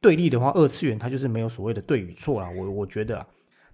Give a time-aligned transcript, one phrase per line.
[0.00, 2.48] 对立的话，二次元它就是没有所谓的对与错啦。
[2.50, 3.26] 我我觉得啊，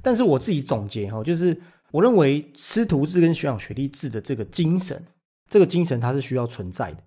[0.02, 5.04] 但是我自己总结哈，就是我认为师徒制跟学长学弟制的这个精神，
[5.48, 7.02] 这个精神它是需要存在的。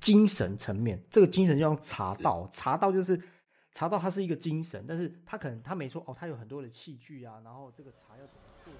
[0.00, 3.20] 精神层面，这个精神就像茶道，茶道就是
[3.72, 8.72] 茶道，它是一个精神，但是它可能它没说哦，它有很多的器具啊，然后这个茶要怎么做。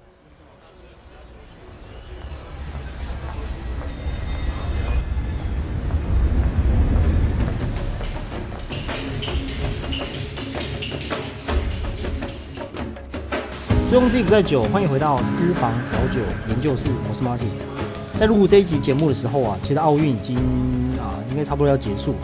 [13.93, 17.51] 醉翁之意不在酒，欢迎回到私房调酒研究室，我是 Martin。
[18.19, 20.35] 在录这一集节目的时候啊，其实奥运已经
[20.99, 22.15] 啊，应该差不多要结束。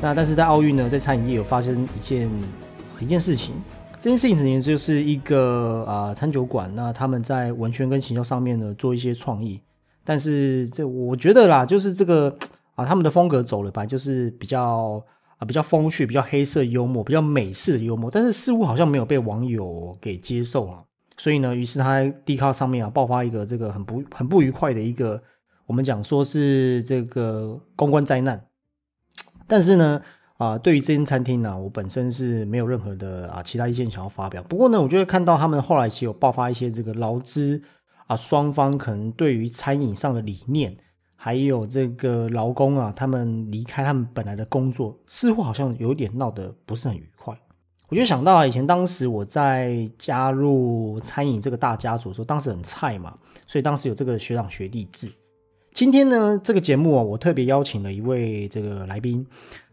[0.00, 2.30] 那但是在奥运呢，在餐饮业有发生一件
[2.98, 3.54] 一件事情，
[4.00, 9.60] 这件事情其实就是一个啊餐酒馆，那他们在文宣跟行销上面呢做一些创意，
[10.02, 12.34] 但是这我觉得啦，就是这个
[12.74, 15.04] 啊他们的风格走了吧，就是比较
[15.38, 20.82] 啊比较风趣、比较黑色幽默、比较美式的幽默，但是似乎好像没有被网友给接受啊。
[21.18, 25.22] 所以呢，于是他在 D 卡上面啊爆发一个这个很不很不愉快的一个，
[25.66, 28.46] 我们讲说是这个公关灾难。
[29.46, 30.02] 但是呢，
[30.36, 34.42] 啊，对于这间餐厅呢，我本身是没有任何的啊其他意见想要发表。
[34.42, 37.62] 不过呢，我就会看到他们后来其实有爆发一些这个劳资
[38.06, 40.76] 啊双方可能对于餐饮上的理念，
[41.16, 47.36] 还有这个劳工啊他们离开他们本来的工作，似乎好像有点闹得不是很愉快。
[47.88, 55.08] 我就想到，以前当时我在加入餐饮这个大家族的时候，当时很菜嘛，所以当时有这个学长学弟制。
[55.72, 59.24] 今天呢，这个节目啊，我特别邀请了一位这个来宾，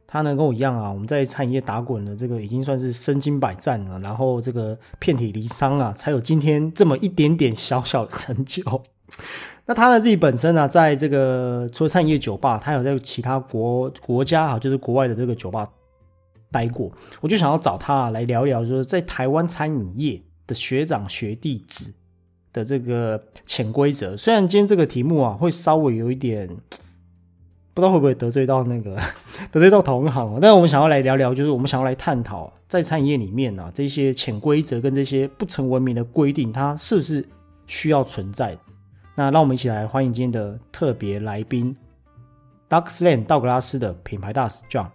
[0.06, 8.62] 他呢跟我一样啊，我们在餐饮业打滚的这个已经算是身经百战了，然后这个遍体鳞伤啊，才有今天这么一点点小小的成就。
[9.66, 15.70] 那他呢自己本身呢，在这个除了餐饮业酒吧，他有在其他国国家啊，就是国外的这个酒吧。
[16.52, 21.92] 待过，我就想要找他来聊聊，就是在台湾餐饮业的学长学弟子
[22.54, 24.16] 的这个潜规则。
[24.16, 26.48] 虽然今天这个题目啊，会稍微有一点
[27.74, 28.96] 不知道会不会得罪到那个
[29.52, 37.28] 得罪到同行，但是我们想要来聊聊，就是我们想要来探讨在餐饮业里面呢，这些潜规则跟这些不成文明的规定，它是不是
[37.66, 38.56] 需要存在？
[39.16, 41.76] 那让我们一起来欢迎今天的特别来宾
[42.68, 44.88] ，Ducksland 道格拉斯的品牌大使 John。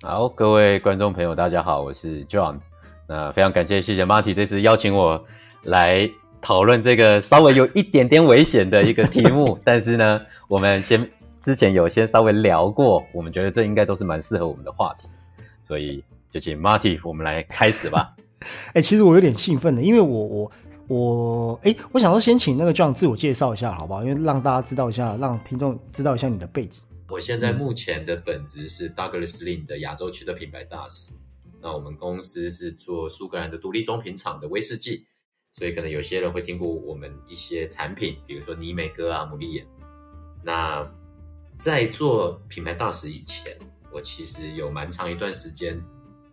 [0.00, 2.60] 好，各位观众朋友，大家好，我是 John。
[3.06, 5.22] 那非常感谢，谢谢 Marty 这次邀请我
[5.64, 9.58] 来讨论这个稍微有一点点危险的一个题目。
[9.62, 11.10] 但是呢，我们先
[11.42, 15.08] 之前有先稍微聊过，我们觉得这应该都是蛮适合我们的话题，
[15.62, 16.02] 所以
[16.32, 18.14] 就请 Marty 我们来开始吧。
[18.72, 20.52] 哎，其实我有点兴奋的，因为我我
[20.88, 24.04] 我哎，我想说先请那个 John 自我介绍一下，好不好？
[24.04, 26.82] 因为让大家知道一下，让听众知道一下你的背景。
[27.08, 31.12] 我现在目前的本职是 Douglas Lin 的亚洲区的品牌大使。
[31.60, 35.06] 那我们公司是做苏格兰的独立装瓶厂的威士忌，
[35.52, 39.64] 所以可能有些人会听过我们一些产品，比如说尼美哥啊、牡蛎眼。
[40.42, 40.84] 那
[41.56, 43.56] 在做品牌大使以前，
[43.92, 45.80] 我其实有蛮长一段时间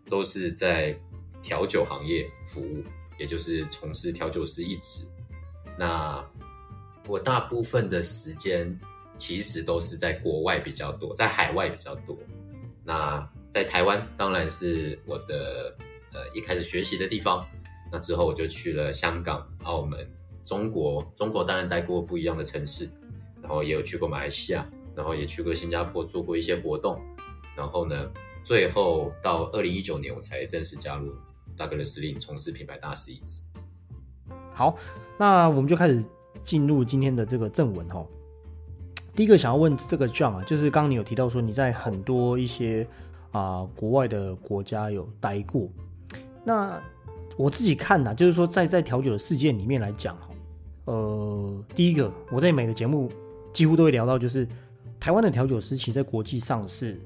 [0.07, 0.99] 都是在
[1.43, 2.83] 调酒行业服务，
[3.19, 5.05] 也就是从事调酒师一职。
[5.77, 6.25] 那
[7.07, 8.79] 我大部分的时间。
[9.19, 12.17] 其实都是在国外比较多，在海外比较多。
[12.85, 15.75] 那在台湾当然是我的
[16.13, 17.45] 呃一开始学习的地方。
[17.91, 20.09] 那之后我就去了香港、澳门、
[20.45, 21.05] 中国。
[21.17, 22.89] 中国当然待过不一样的城市，
[23.41, 24.65] 然后也有去过马来西亚，
[24.95, 26.97] 然后也去过新加坡做过一些活动。
[27.57, 28.09] 然后呢，
[28.41, 31.13] 最后到二零一九年我才正式加入
[31.59, 33.43] 大哥的司令，从事品牌大使一职。
[34.53, 34.77] 好，
[35.17, 36.01] 那我们就开始
[36.41, 38.05] 进入今天的这个正文哈。
[39.13, 42.87] 第一个想要问这个 John 啊，就是刚刚你有提到说你在很多一些
[43.31, 45.67] 啊国外的国家有待过，
[46.45, 46.81] 那
[47.35, 50.29] 我自己看呐，就是说在在调酒的世界里面来讲哈，
[50.85, 53.11] 呃，第一个我在每个节目
[53.51, 54.47] 几乎都会聊到，就是
[54.97, 56.97] 台湾的调酒师其实在国际上是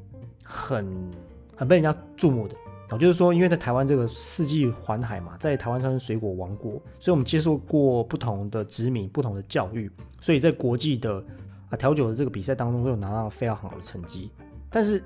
[0.43, 1.11] 很
[1.55, 2.55] 很被人家注目的
[2.89, 11.23] 啊，就是说因为在台湾这个四季环海嘛，在台湾算是水果王国，所以我们接受过不同的殖民、不同的教育，所以在国际的
[11.69, 11.77] 啊。
[11.77, 14.29] 调酒的这个比赛当中，都有拿到非常好的成绩。
[14.69, 15.03] 但是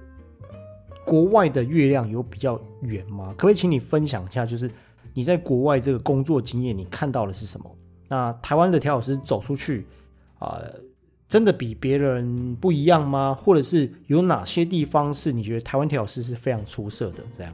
[1.06, 3.28] 国外的月亮有比较圆吗？
[3.38, 4.70] 可不可以请你分享一下，就是
[5.14, 7.76] 你在国外这个工作经验，你看到的是什么？
[8.10, 9.86] 那台湾的调酒师走出去
[10.40, 10.62] 啊，
[11.28, 13.34] 真的比别人不一样吗？
[13.34, 17.24] 或者是有哪些地方是你觉得台湾调酒师是非常出色的？
[17.34, 17.54] 这样？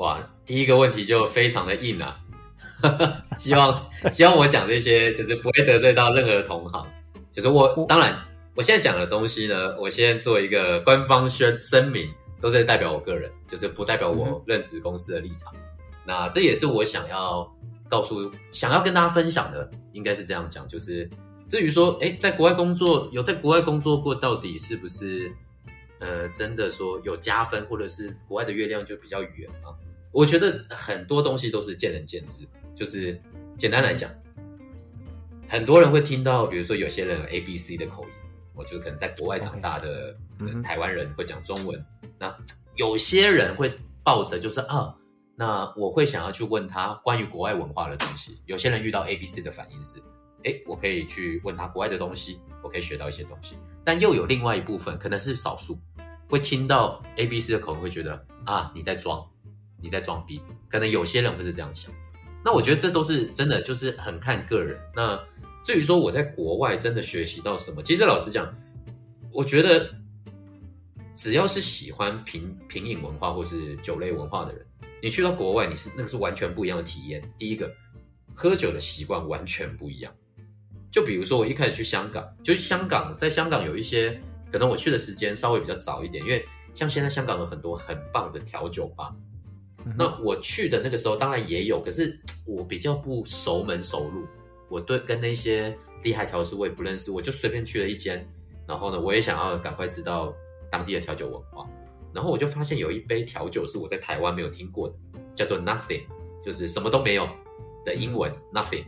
[0.00, 2.18] 哇，第一个问题就非常的硬啊！
[3.36, 6.86] 希望希望我讲这些就是不会得罪到任何同行。
[7.30, 8.16] 就是我，当然，
[8.54, 12.08] 我现在讲的东西呢，我先做一个官方宣声明，
[12.40, 15.54] 都是代表我个人，就是不代表嗯我任职公司的立场。
[16.06, 17.46] 那这也是我想要
[17.86, 21.08] 告诉、想要跟大家分享的，应该是这样讲，就是
[21.46, 25.30] 至于说，哎，在国外工作有在国外工作过，到底是不是
[25.98, 29.76] 呃真的说有加分，或者是国外的月亮就比较圆啊？
[30.12, 33.20] 我觉得很多东西都是见仁见智，就是
[33.56, 34.10] 简单来讲。
[35.48, 38.10] 很多人会听到，比如说有些人有 A、B、C 的口音，
[38.54, 40.16] 我就是可能在国外长大的
[40.62, 41.84] 台湾人会讲中文。
[42.18, 42.36] 那
[42.76, 43.74] 有些人会
[44.04, 44.94] 抱着就是啊，
[45.34, 48.40] 那我会想要去问他关于国外文化的东西。
[48.46, 49.98] 有些人遇到 A、B、C 的反应是，
[50.44, 53.56] 哎，我可以去问他国外的东西，我可以学到一些东西。
[53.84, 55.78] 但又有另外一部分，可能是少数，
[56.28, 59.26] 会听到 A、B、C 的口音，会觉得啊你在装，
[59.82, 60.40] 你在装逼。
[60.68, 61.92] 可能有些人会是这样想。
[62.44, 64.80] 那我觉得这都是真的，就是很看个人。
[64.94, 65.18] 那
[65.62, 68.50] 至于说我在国外真的学习到什么，其实老实讲，
[69.30, 69.90] 我觉得
[71.14, 74.66] 只要是喜欢品品饮文化或是酒类文化的人，
[75.02, 77.22] 你去到国外，你是那个是完全不一样的体验。
[77.36, 77.70] 第一个，
[78.34, 80.10] 喝酒的习惯完全不一样。
[80.90, 84.18] 就比如说我一开始去香港，就香港，在香港有一些
[84.50, 86.44] 可能我去的时间稍微比较早一点，因为
[86.74, 89.14] 像现在香港有很多很棒的调酒吧，
[89.84, 94.26] 嗯那我去的那个时候当然也有，可是我比较不熟门熟路，
[94.68, 98.26] 我对跟那些厉害调酒师我也不认识，我就随便去了一间，
[98.66, 100.34] 然后呢，我也想要赶快知道
[100.70, 101.68] 当地的调酒文化，
[102.12, 104.94] 然后我就发现有一杯调酒是我在台湾没有听过的，
[105.34, 106.04] 叫做 Nothing，
[106.44, 107.28] 就是什么都没有
[107.84, 108.84] 的英文 Nothing，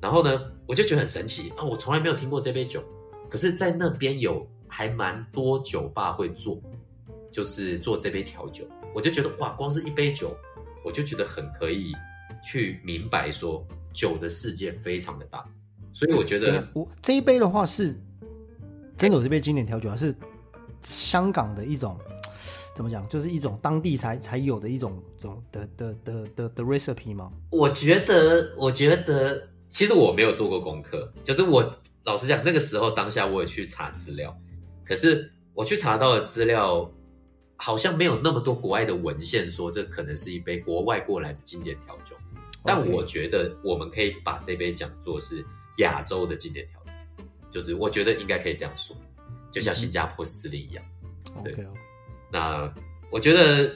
[0.00, 2.82] 然后呢，我就觉得很神奇啊，我从来没有听过这杯酒，
[3.28, 6.60] 可是，在那边有还蛮多酒吧会做，
[7.30, 8.64] 就是做这杯调酒，
[8.94, 10.36] 我就觉得哇，光是一杯酒，
[10.84, 11.92] 我就觉得很可以
[12.44, 15.44] 去明白说酒的世界非常的大，
[15.92, 16.66] 所以我觉得
[17.00, 17.94] 这一杯的话是
[18.96, 20.14] 真的有这杯经典调酒，还是
[20.82, 21.98] 香港的一种
[22.74, 27.30] 怎么讲，就是一种当地才才有的一种种的的的的的 recipe 吗？
[27.50, 31.62] 我觉得，我觉得，其实我没有做过功课，就是我
[32.04, 34.36] 老实讲，那个时候当下我也去查资料，
[34.84, 36.90] 可是我去查到的资料
[37.62, 42.16] 好像没有那么多国外的文献说这可能是一杯国外过来的经典调酒，
[42.64, 45.46] 但我觉得我们可以把这杯讲作是
[45.78, 48.96] 亚洲的经典调酒，就是我觉得应该可以这样说，
[49.52, 50.84] 就像新加坡司令一样。
[51.44, 51.56] 对。
[52.32, 52.68] 那
[53.12, 53.72] 我觉得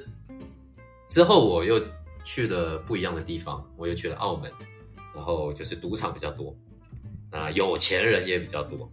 [1.06, 1.80] 之后我又
[2.24, 4.50] 去了不一样的地方，我又去了澳门，
[5.14, 6.52] 然后就是赌场比较多，
[7.30, 8.90] 那有钱人也比较多，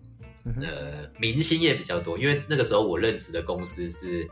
[0.62, 4.30] 呃，明星也比较多，因为那个时候我任职的公司是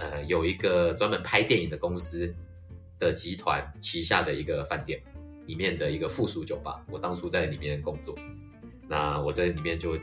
[0.00, 2.34] 呃有一个专门拍电影的公司
[2.98, 4.98] 的集团旗下的一个饭店
[5.46, 8.16] 里面的一个附属酒吧，我当初在里面工作，
[8.88, 9.98] 那我在里面就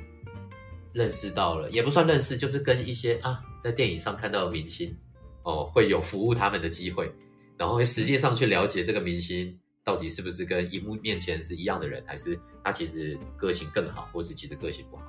[0.94, 4.96] 认识到了，也不算认识，就是跟一些啊在电影上看到的明星
[5.44, 7.12] 哦会有服务他们的机会，
[7.58, 15.04] 然后实际上去了解这个明星到底是不是跟荧幕面前是一样的人，还是他其实个性更好，或是其实个性不好。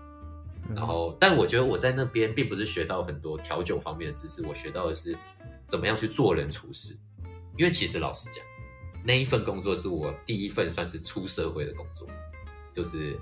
[0.69, 5.17] 嗯然后，但我觉得我在那边并不是学到很多调酒方面的知识，我学到的是
[5.67, 6.97] 怎么样去做人处事。
[7.57, 8.45] 因为其实老实讲，
[9.05, 12.07] 那一份工作是我第一份算是出社会的工作，
[12.73, 13.19] 就是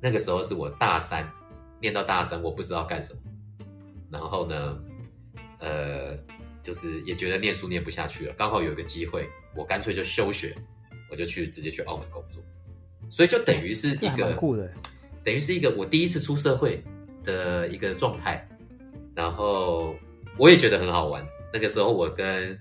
[0.00, 1.30] 那个时候是我大三，
[1.80, 3.20] 念到大三，我不知道干什么。
[4.10, 4.78] 然后呢，
[5.58, 6.16] 呃，
[6.62, 10.56] 就是也觉得念书念不下去了，刚好有一个机会，我干脆就休学，
[11.10, 12.42] 我就去直接去澳门工作，
[13.10, 14.72] 所以就等于是一个蛮酷的，
[15.24, 16.82] 等于是一个我第一次出社会
[17.22, 18.48] 的一个状态，
[19.14, 19.94] 然后
[20.38, 21.26] 我也觉得很好玩。
[21.52, 22.58] 那个时候我跟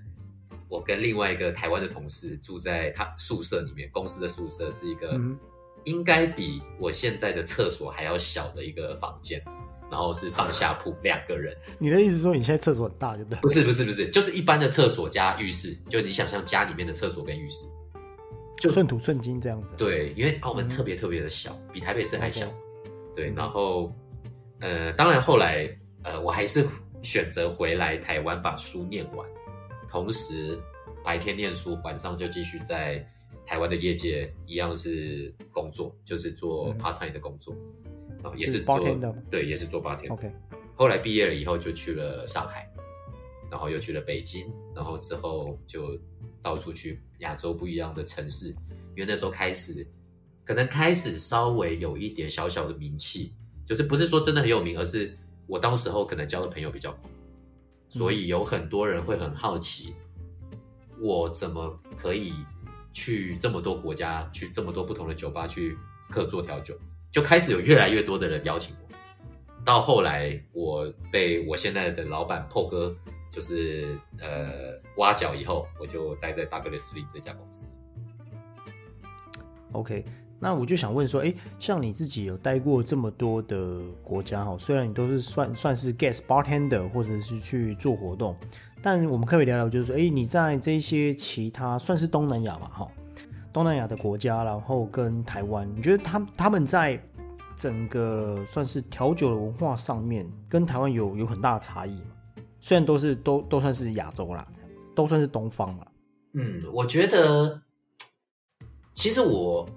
[0.68, 5.38] 我跟另外一个台湾的同事住在他宿舍里面，公司的宿舍是一个嗯
[5.86, 9.42] 应该比我现在的厕所还要小的一个房间，
[9.90, 13.40] 然后是上下铺两个人，你的意思说你现在厕所很大，对不对？
[13.40, 17.66] 不是不是不是，就是一般的厕所加浴室，就你想象家里面的厕所跟浴室。
[18.62, 19.74] 就寸土寸金这样子。
[19.76, 20.70] 对，因为澳门嗯。
[20.70, 22.46] 特别特别的小，比台北市还小。
[23.16, 23.36] 对，嗯。
[23.36, 23.92] 然后
[24.60, 25.68] 呃，当然后来
[26.04, 26.64] 呃，我还是
[27.02, 29.28] 选择回来台湾把书念完，
[29.90, 30.60] 同时
[31.04, 33.04] 白天念书，晚上就继续在
[33.46, 36.78] 台湾的业界一样是工作，就是做嗯。
[36.80, 37.56] part time 的工作，
[38.22, 38.80] 然后也是是做
[39.30, 40.14] 对，也是做 bartender。
[40.14, 40.32] OK，
[40.76, 42.71] 后来毕业了以后就去了上海，
[43.52, 46.00] 然后又去了北京，然后之后就
[46.42, 48.48] 到处去亚洲不一样的城市，
[48.96, 49.86] 因为那时候开始，
[50.46, 53.34] 可能开始稍微有一点小小的名气，
[53.66, 55.16] 就是不是说真的很有名，而是
[55.48, 57.12] 我当时候可能交的朋友比较广，
[57.90, 59.94] 所以有很多人会很好奇，
[60.98, 62.34] 我怎么可以
[62.94, 65.78] 去这么多国家，去这么多不同的酒吧去
[66.10, 66.74] 客座调酒，
[67.12, 68.82] 就开始有越来越多的人邀请我。
[69.64, 72.96] 到后来，我被我现在的老板破哥
[73.32, 77.72] 就是呃挖角以后，我就待在 Douglas 这家公司。
[79.72, 80.04] OK，
[80.38, 88.36] 那我就想问说，哎，像你自己有待过这么多的国家哈，虽然你都是算算是 guest bartender 或者是去做活动，
[88.82, 92.92] 但我们可以聊聊，就是说，哎，你在这些其他算是东南亚嘛哈，
[93.54, 97.02] 东南亚的国家，然后跟台湾，你觉得他他们在
[97.56, 102.08] 整个算是调酒的文化上面，跟台湾有有很大的差异吗？
[102.62, 105.88] 虽然都是都都算是亚洲啦，这样子都算是东方啦。
[106.34, 107.62] 嗯，我觉得
[108.94, 109.68] 其实我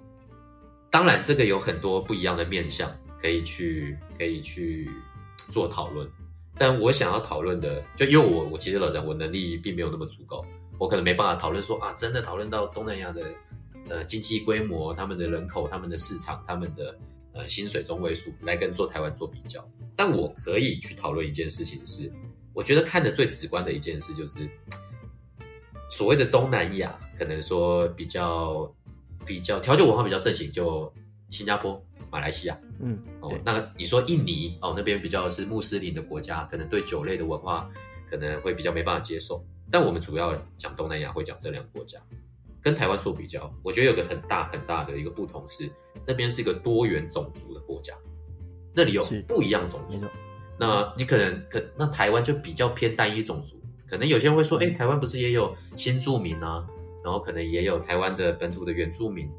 [0.89, 2.89] 当然这个有很多不一样的面向
[3.21, 4.89] 可以去可以去
[5.51, 6.09] 做讨论，
[6.57, 10.45] 但我想要讨论的，就因为我我其实老实讲，我能力并没有那么足够，
[10.77, 13.25] 我可能没办法讨论说啊，真的讨论到东南亚的
[13.89, 16.97] 呃经济规模、他们的人口、他们的市场、他们的
[17.33, 22.11] 呃薪水中位数来跟做台湾做比较，但我可以去讨论一件事情是，
[22.55, 24.49] 我觉得看的最直观的一件事就是。
[25.87, 28.69] 所谓的东南亚，可能说比较
[29.23, 30.91] 比较调酒文化比较盛行，就
[31.29, 31.81] 新加坡、
[32.11, 32.59] 马来西亚。
[32.79, 37.69] 嗯，哦，那你说印尼哦，那边比较是穆斯林的国家，可能对酒类的文化
[38.09, 39.45] 可能会比较没办法接受。
[39.69, 41.99] 但我们主要讲东南亚，会讲这两个国家，
[42.61, 45.69] 跟台湾做比较，我觉得有个很大很大的一个不同是，
[46.05, 47.93] 那边是一个多元种族的国家，
[48.73, 50.01] 那里有不一样种族。
[50.57, 56.65] 那你可能可那台湾就比较偏单一种族，可能有些人会说，哎、台湾不是也有新住民啊，
[57.03, 59.29] 然后可能也有台湾的本土的原住民，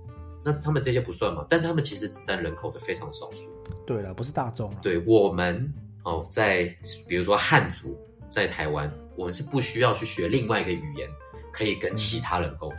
[0.45, 1.47] 那他们这些不算嘛？
[1.49, 3.51] 但他们其实只占人口的非常少数。
[3.87, 4.79] 对了，不是大众啦。
[4.83, 5.73] 对我们
[6.05, 6.65] 哦，在
[7.09, 11.09] 比如说汉族在台湾，我们是不需要去学另外一个语言，
[11.53, 12.79] 可以跟其他人沟通。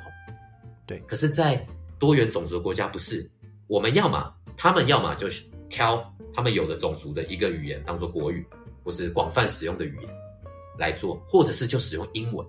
[0.86, 1.66] 对可是，在
[2.00, 3.30] 多元种族的国家不是，
[3.68, 8.46] 我们要么他们要么就是挑他们有的种族的一个语言当做国语，
[8.84, 10.10] 或是广泛使用的语言
[10.80, 12.46] 来做，或者是就使用英文。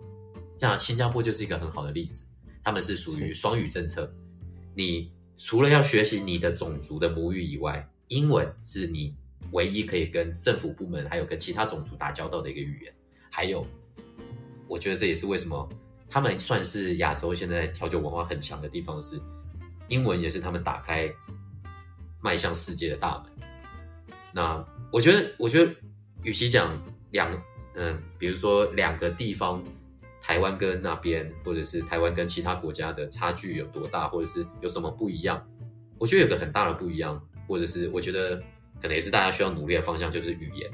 [0.57, 2.25] 像新加坡就是一个很好的例子，
[2.65, 4.13] 他们是属于双语政策。
[4.75, 9.15] 你除了要学习你的种族的母语以外，英文是你
[9.53, 12.95] 唯一可以跟政府部门还有跟其他种族打交道的一个语言。
[13.31, 13.65] 还有，
[14.67, 15.69] 我觉得这也是为什么
[16.11, 19.21] 他们算是亚洲现在调酒文化很强的地方是，
[19.89, 21.09] 英文也是他们打开
[22.21, 23.49] 迈向世界的大门。
[24.33, 25.73] 那我觉得，我觉得，
[26.23, 27.31] 与其讲两，
[27.75, 29.63] 嗯，比如说两个地方，
[30.21, 35.47] 台湾跟那边，或者是台湾跟其他国家的差距有多大，或者是有什么不一样，
[35.99, 38.37] 我觉得有个很大的不一样，或者是我觉得
[38.81, 40.71] 可能也是大家需要努力的方向，就是语言。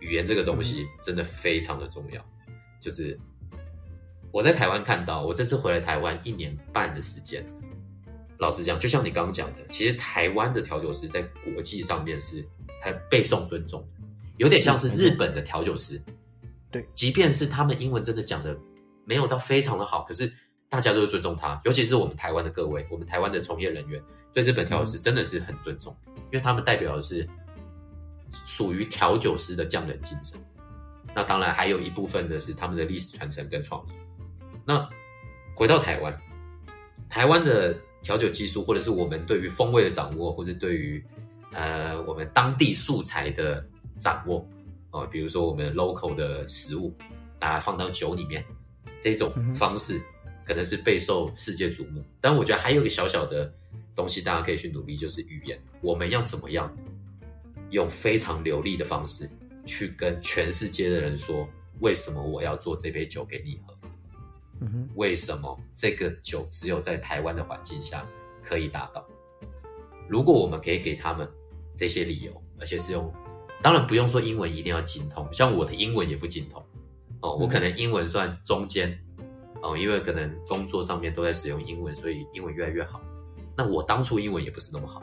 [0.00, 2.24] 语言这个东西真的非常的重要，
[2.80, 3.20] 就是
[4.32, 7.44] 我在台湾看到，我这次回来台湾一年半的时间，
[8.40, 12.44] 老实讲，就像你刚刚讲的，其实台湾的调酒师在国际上面是
[12.80, 13.86] 很备受尊重，
[14.38, 16.00] 有点像是日本的调酒师。
[16.70, 18.56] 对，即便是他们英文真的讲的
[19.04, 20.32] 没有到非常的好，可是
[20.68, 27.28] 大家都会尊重他，尤其是我们台湾的各位，我们台湾的从业人员对日本调酒师真的是很尊重，因为他们代表的是
[28.46, 30.40] 属于调酒师的匠人精神。
[31.14, 33.90] 那当然还有一部分的是他们的历史传承跟创意。
[34.64, 34.88] 那
[35.56, 36.16] 回到台湾，
[37.08, 41.04] 台湾的调酒技术，或者是我们对于风味的掌握，或者对于
[41.52, 43.64] 呃我们当地素材的
[43.98, 44.46] 掌握，
[44.90, 46.94] 哦、比如说我们 local 的食物，
[47.38, 48.44] 把它放到酒里面，
[48.98, 50.00] 这种方式
[50.44, 52.04] 可能是备受世界瞩目。
[52.20, 53.52] 但我觉得还有一个小小的
[53.94, 56.74] 东西，大家可以去努力，就是语言，我们要怎么样
[57.70, 59.30] 用非常流利的方式
[59.66, 61.48] 去跟全世界的人说，
[61.80, 63.69] 为什么我要做这杯酒给你喝？
[64.94, 68.06] 为什么这个酒只有在台湾的环境下
[68.42, 69.06] 可以达到？
[70.08, 71.28] 如果我们可以给他们
[71.76, 73.12] 这些理由，而且是用，
[73.62, 76.62] 当然不用说英文一定要精通，像我的英文也不精通
[77.20, 78.98] 哦，我可能英文算中间
[79.62, 83.00] 哦，因为可能工作上面都在使用英文，所以英文越来越好。
[83.56, 85.02] 那我当初英文也不是那么好，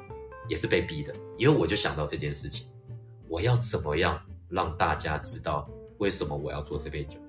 [0.49, 2.67] 也是被逼的，因为我就想到这件事情，
[3.27, 7.19] 我要怎么样让大家知道为什么我要做这杯酒。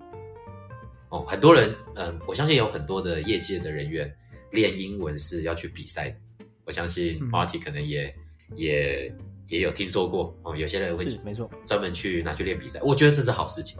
[1.10, 4.14] 哦，很多人，嗯，我相信有很多的业界的人员
[4.52, 6.16] 练英文是要去比赛的。
[6.64, 8.14] 我相信嗯 Marty 可能也、
[8.54, 9.10] 也
[9.48, 13.78] 也有听说过哦，有些人会没错，专门去拿去练比赛，我觉得这是好事情，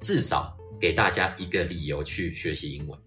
[0.00, 2.98] 至少给大家一个理由去学习英文，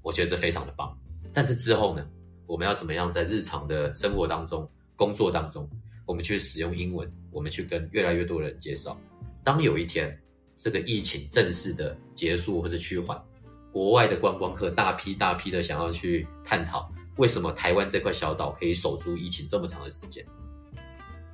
[0.00, 0.96] 我觉得这非常的棒。
[1.32, 2.08] 但是之后呢，
[2.46, 5.68] 我们要怎么样在日常的生活当中、工作当中，
[6.06, 8.96] 我们去使用英文，我们去跟越来越多人介绍。
[9.42, 10.16] 当有一天
[10.62, 13.20] 这个疫情正式的结束或是趋缓，
[13.72, 20.24] 国外的观光客大批大批的想要去探讨为什么台湾这块小岛可以守住疫情这么长的时间，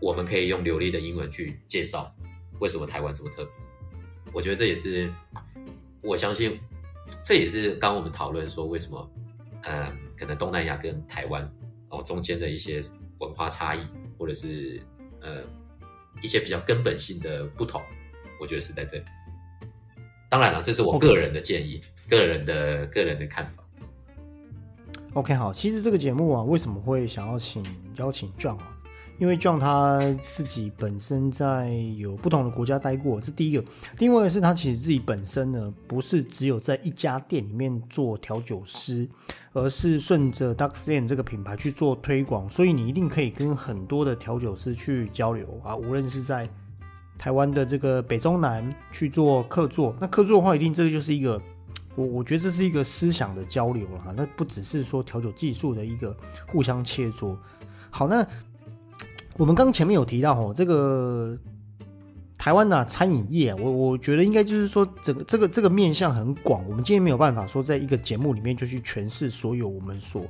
[0.01, 2.11] 我们可以用流利的英文去介绍
[2.59, 3.53] 为什么台湾这么特别。
[4.33, 5.13] 我觉得这也是
[6.01, 6.59] 我相信，
[7.23, 9.11] 这也是刚我们讨论说为什么，
[9.65, 11.47] 呃，可能东南亚跟台湾
[11.91, 12.83] 哦中间的一些
[13.19, 13.81] 文化差异，
[14.19, 14.83] 或者是
[15.21, 15.45] 呃
[16.23, 17.83] 一些比较根本性的不同，
[18.41, 19.05] 我觉得是在这里。
[20.29, 23.65] 当然了，这是我个人的建议，个人的个人的看法。
[25.15, 27.65] OK，好，其实这个节目啊，为什么会想要请
[27.97, 28.75] 邀请 John 啊？
[29.19, 33.65] 因为 John 他自己本身在有不同的国家待过，这第一个。
[33.99, 39.09] 另外一个是他其实自己本身呢，不是只有在一家店里面做调酒师，
[39.55, 46.49] 而是顺着 Ducksland 这个品牌去做推广，所以你一定可以跟很多的调酒师去交流啊，无论是在
[47.19, 51.41] 台湾的这个北中南去做客座，那客座的话，一定这个就是一个。
[51.97, 57.37] 我我觉得这是一个思想的交流了哈，那不只是说调酒技术的一个互相切磋。
[57.91, 58.25] 好，那
[59.37, 61.37] 我们刚前面有提到哦，这个
[62.39, 66.63] 台湾的餐饮业，我我觉得应该就是说，整个这个这个面向很广。
[66.69, 70.25] 我们今天没有办法说在一个节目里面就去诠释所有我们所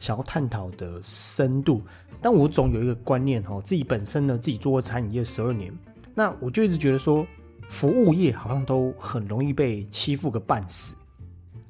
[0.00, 1.80] 想要探讨的深度。
[2.20, 5.72] 但我总有一个观念哦，自己本身呢自己做过餐饮业十二年，
[6.14, 7.26] 那我就一直觉得说，
[7.68, 10.96] 服务业好像都很容易被欺负个半死。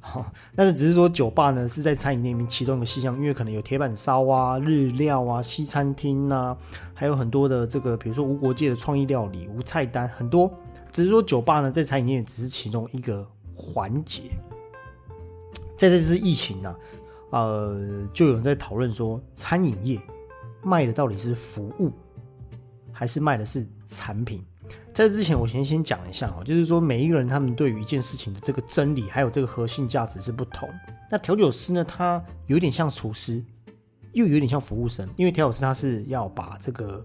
[0.00, 6.54] 好，但是只是说酒吧呢是在餐饮里面其中一个细项，因为可能有铁板烧啊、日料啊、西餐厅啊，
[6.92, 10.52] 还有很多的这个，比如说无国界的创意料理、无菜单，很多。
[10.92, 14.24] 只是说酒吧呢在餐饮业只是其中一个环节。
[15.76, 16.76] 在这次疫情呢、
[17.30, 19.98] 呃，就有人在讨论说，餐饮业
[20.62, 21.90] 卖的到底是服务，
[22.92, 24.44] 还是卖的是产品？
[24.94, 30.68] 在这之前，我先先讲一下哦，就是说每一个人他们对于一件事情的这个真理，还有这个核心价值是不同。
[31.10, 33.44] 那调酒师呢，他有点像厨师，
[34.12, 37.04] 又有点像服务生，因为调酒师他是要把这个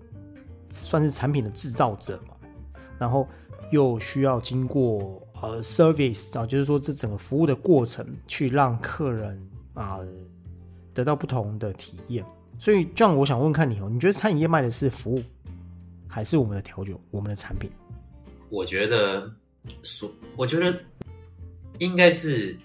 [0.72, 2.36] 算是产品的制造者嘛，
[2.98, 3.28] 然后
[3.72, 10.00] 又需要经过呃 service 啊，就是说这整个服务的过程，去让客人啊、
[10.94, 12.24] 得到不同的体验。
[12.58, 15.22] 所以这样，我想问看你哦，你觉得餐饮业卖的是服务？
[16.10, 17.72] 还是我们的调酒，我们的产品。
[18.50, 19.32] 我觉得，
[19.84, 20.78] 所，我觉得
[21.78, 22.58] 应该是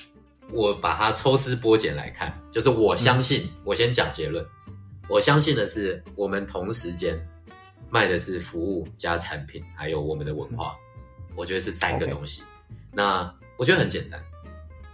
[0.51, 4.45] 我把它抽丝剥茧来看，就是我相信，我先讲结论，
[5.11, 7.21] 我相信的是，我们同时间
[7.91, 10.75] 卖的是服务加产品，还有我们的文化，
[11.37, 12.43] 我觉得是三个东西。
[12.91, 14.19] 那我觉得很简单，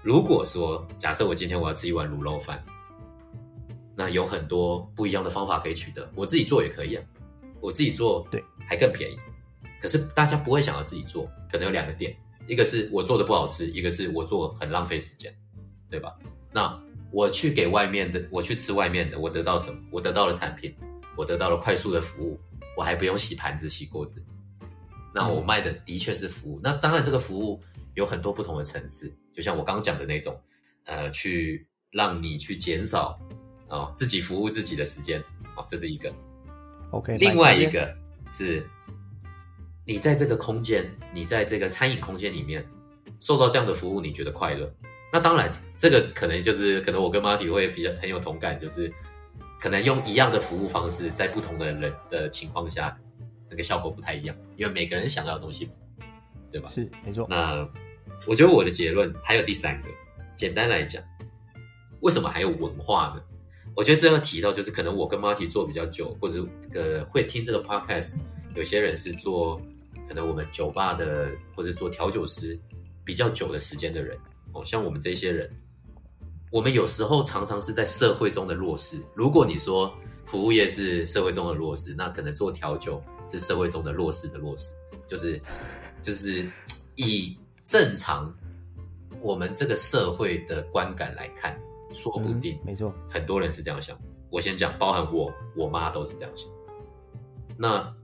[0.03, 2.61] 如果说假设我今天我要吃一碗卤肉饭，
[3.95, 7.05] 那有很多不一样的方法可以取得，我自己做也可以啊，
[7.61, 9.19] 我自己做对还更便宜。
[9.81, 12.15] 可是大家不会想要自己做，可能有两个点，
[12.47, 15.35] 一个是我做的不好吃，一个是我做很浪费时间，
[15.89, 16.15] 对吧？
[16.53, 16.79] 那
[17.11, 19.81] 我去给外面的，我去吃外面的，我得到什么？
[19.91, 20.75] 我得到了产品，
[21.17, 22.39] 我得到了快速的服务，
[22.77, 24.23] 我还不用洗盘子、洗锅子。
[25.15, 27.59] 那我卖的的确是服务，那当然这个服务
[27.95, 30.39] 有很多不同的层次，就像我刚刚讲的那种，
[30.85, 33.19] 呃，去让你去减少
[33.69, 35.21] 哦自己服务自己的时间，
[35.57, 36.15] 哦，这是一个。
[36.91, 37.95] OK，另外一个
[38.31, 38.67] 是，
[39.87, 42.67] 你在这个空间，你在这个餐饮空间里面
[43.21, 44.73] 受到这样的服务，你觉得快乐？
[45.13, 48.93] 那当然，这个可能就是可能我跟 Marty 会比较很有同感，就是
[49.61, 52.97] 可能用一样的服务方式，在不同的人的情况下，
[53.49, 55.69] 那个效果不太一样，因为每个人想要的东西，
[56.51, 56.69] 对吧？
[56.69, 57.69] 是没错，那
[58.27, 59.89] 我觉得我的结论还有第三个，
[60.37, 61.03] 简单来讲，
[62.01, 63.23] 为什么还有文化呢？
[63.77, 68.17] 我觉得这要提到，就是可能我跟 Marty 做比较久，或者这个会听这个 podcast，
[68.55, 69.61] 有些人是做
[70.09, 72.59] 可能我们酒吧的或者做调酒师
[73.05, 74.19] 比较久的时间的人
[74.53, 75.51] 哦，像我们这些人，
[76.51, 79.01] 我们有时候常常是在社会中的弱势。
[79.15, 79.95] 如果你说
[80.27, 84.75] 服务业是社会中的弱势，那可能做调酒是社会中的弱势的弱势，
[85.07, 85.41] 就是
[86.03, 86.45] 就是
[86.97, 88.37] 以正常
[89.21, 91.59] 我们这个社会的观感来看，
[91.93, 93.99] 说不定、嗯没错，很多人是这样想。
[94.31, 96.49] 我先讲，包含我我妈都是这样想。
[97.57, 97.95] 那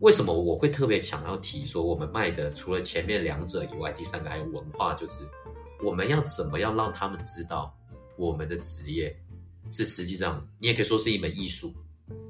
[0.00, 5.26] 为什么我会特别想要提说，我们卖的除了前面两者以外，第三个还有文化，就是
[5.82, 7.74] 我们要怎么样让他们知道
[8.16, 9.16] 我们的职业
[9.70, 11.72] 是实际上，你也可以说是一门艺术，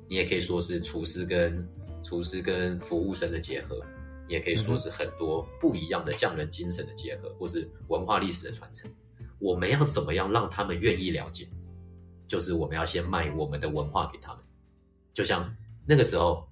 [0.09, 1.68] 你也可以说是厨师跟
[2.02, 3.80] 厨师跟服务生的结合，
[4.28, 8.88] 你也可以说是很多不一样的匠人精神的结合，或是文化历史的传承。
[9.38, 11.49] 我们要怎么样让他们愿意了解？
[12.27, 14.42] 就是我们要先卖我们的文化给他们。
[15.12, 15.55] 就像
[15.87, 16.49] 那个时候，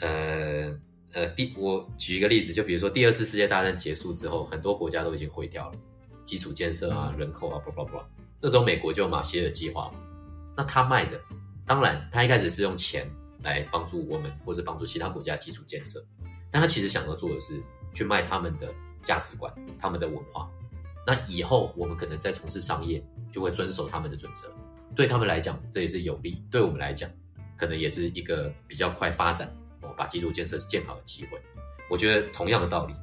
[0.00, 0.72] 呃
[1.12, 5.78] 呃，第我举一个例子，就比如说第二次世界大战结束之后，很多国家都已经毁掉了
[6.24, 8.04] 基础建设啊、人口啊，blah blah blah。
[8.40, 9.90] 那时候美国就有马歇尔计划，
[10.56, 11.18] 那他卖的，
[11.64, 13.10] 当然他一开始是用钱
[13.42, 16.04] 来帮助我们或者帮助其他国家基础建设，
[16.50, 17.62] 但他其实想要做的是
[17.94, 20.50] 去卖他们的价值观、他们的文化。
[21.06, 24.52] 那以后我们可能在从事商业，就会遵守他们的准则。
[24.94, 27.08] 对他们来讲，这也是有利；对我们来讲，
[27.56, 29.48] 可能也是一个比较快发展
[29.82, 31.40] 哦，把基础建设建好的机会。
[31.88, 32.94] 我觉得同样的道理，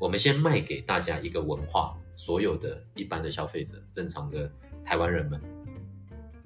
[0.00, 4.50] 我们先卖给大家一个文化，所有的一般的消费者、正常的
[4.82, 5.38] 台湾人们，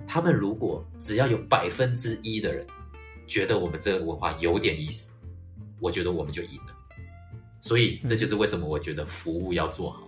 [0.05, 2.67] 他们如果只要有百分之一的人
[3.27, 5.11] 觉得我们这个文化有点意思，
[5.79, 6.75] 我觉得我们就赢了。
[7.61, 10.04] 所以这就是为什么我觉得服务要做好。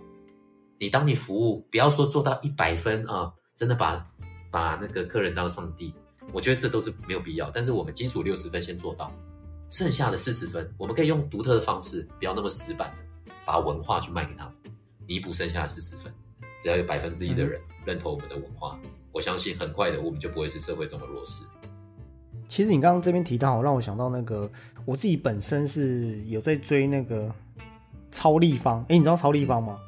[0.79, 4.05] 你当你服务不要说做到一百分啊，真的把
[4.51, 5.93] 把那个客人当上帝，
[6.31, 7.49] 我觉得这都是没有必要。
[7.49, 9.11] 但是我们基础六十分先做到，
[9.69, 12.89] 剩下的四十分，我们可以用独特的方式，不要那么死板
[13.25, 14.53] 的把文化去卖给他们，
[15.05, 16.13] 弥补剩下的四十分。
[16.59, 18.79] 只要有百分之一的人认同我们的文化，
[19.11, 21.43] 我相信很快的我们就不会是社会中的弱势。
[22.47, 24.49] 其实你刚刚这边提到，让我想到那个
[24.85, 27.31] 我自己本身是有在追那个
[28.09, 29.79] 超立方，哎，你知道超立方吗？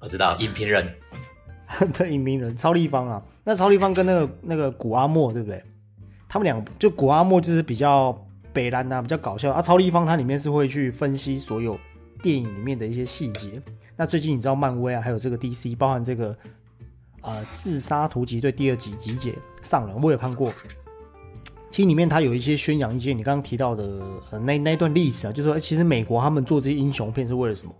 [0.00, 0.94] 我知道影评人，
[1.92, 5.62] 对影评人超立方啊，那超立方跟那个那个古阿莫对不对？
[6.28, 8.16] 他们两个就古阿莫就是比较
[8.52, 9.62] 北兰呐，比较搞笑啊。
[9.62, 11.78] 超立方它里面是会去分析所有
[12.22, 13.60] 电影里面的一些细节。
[13.96, 16.36] 那最近你知道漫威啊，还有这个 DC，包含这个
[17.22, 20.52] 呃自杀突击队第二集集结上了，我有看过。
[21.70, 23.84] 其实里面它有一些宣扬一些你刚刚提到的
[24.30, 27.74] 呃那那段历史啊，就说其实美国他们做这些英雄片是为了什么？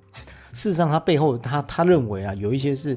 [0.52, 2.96] 事实上，他背后他他认为啊，有一些是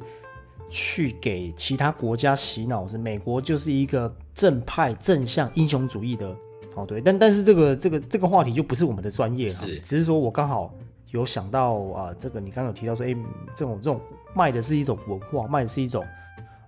[0.70, 6.36] 去给其他国家洗脑，是美国就是一个正派、正向、英雄主义的
[6.76, 7.02] 哦，对。
[7.02, 10.74] 但但是这个这个这个话题就不是我们的专业了，是只是说我刚好
[11.12, 13.16] 有想到啊，这个你刚刚有提到说，哎，
[13.56, 14.00] 这种这种
[14.34, 16.06] 卖的是一种文化，卖的是一种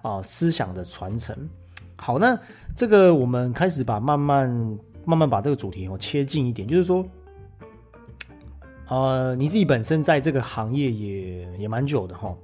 [0.02, 1.36] 啊思想的传承。
[1.96, 2.38] 好，那
[2.76, 4.50] 这个我们开始把慢慢
[5.06, 7.06] 慢慢把这个主题哦切近一点，就是说。
[8.90, 12.36] 呃，你自己本身在这个行业也也蛮久的哈，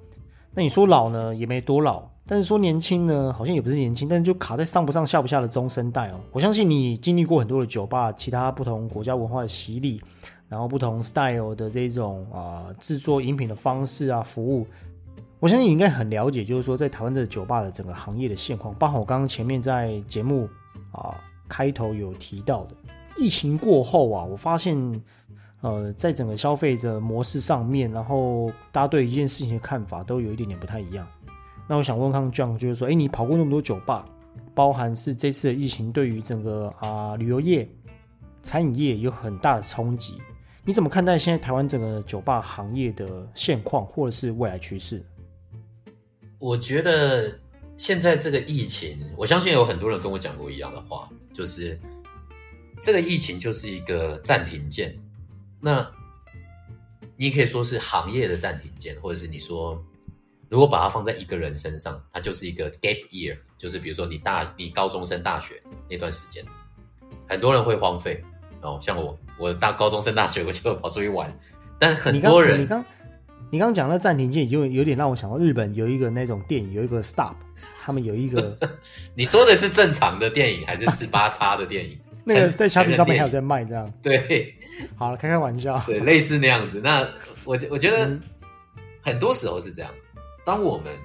[0.53, 6.19] 那你说老呢也没多老，但是说年轻呢好像也不是年轻，但是就卡在上不上下不下的中生代哦。
[6.31, 10.01] 我相信你经历过很多的酒吧，其他不同国家文化的洗礼，
[10.47, 14.65] 然后不同 style 的这种啊制作饮品的方式啊服务，
[15.39, 20.49] 我相信你应该很了解，就是说在台湾的酒吧的整个行业的现况，包括我刚刚前面在节目
[20.93, 22.75] 啊开头有提到的，
[23.17, 25.03] 疫情过后啊，我发现。
[25.61, 31.05] 呃，在整个消费者模式上面，然后大家对一件事情的看法都有一点点不太一样。
[31.67, 34.05] 那我想问康 John，就是说，哎，你跑过那么多酒吧，
[34.55, 37.69] 包含是这次的疫情对于整个啊旅游业、
[38.41, 40.13] 餐饮业有很大的冲击，
[40.63, 45.03] 你怎么看待现在台湾整个酒吧行业的现况，或者是未来趋势？
[46.39, 47.37] 我觉得
[47.75, 51.77] 现在这个疫情，我相信有很多人跟我讲过一样的话，就是
[52.79, 54.97] 这个疫情就是一个暂停键。
[55.61, 55.89] 那，
[57.15, 59.83] 你可以说是行业的暂停键，或者是你说，
[60.49, 66.43] 如果把它放在一个人身上，它就是一个 gap year，就是比如说你大你高中升大学那段时间，
[67.27, 68.23] 很多人会荒废。
[68.61, 71.33] 哦，像我，我大高中升大学我就跑出去玩，
[71.79, 72.85] 但很多人，你刚
[73.51, 77.35] 你刚讲的暂停键，就有点让我想到日本有一个那种电影，有一个 stop，
[77.81, 78.57] 他们有一个，
[79.15, 81.97] 你说的是正常的电影还是十八叉的电影？
[82.33, 84.53] 那个在小品上面还有在卖这样，对，
[84.95, 86.79] 好了，开开玩笑，对，类似那样子。
[86.79, 87.01] 那
[87.43, 88.09] 我我觉得
[89.01, 89.91] 很多时候是这样，
[90.45, 90.95] 当我们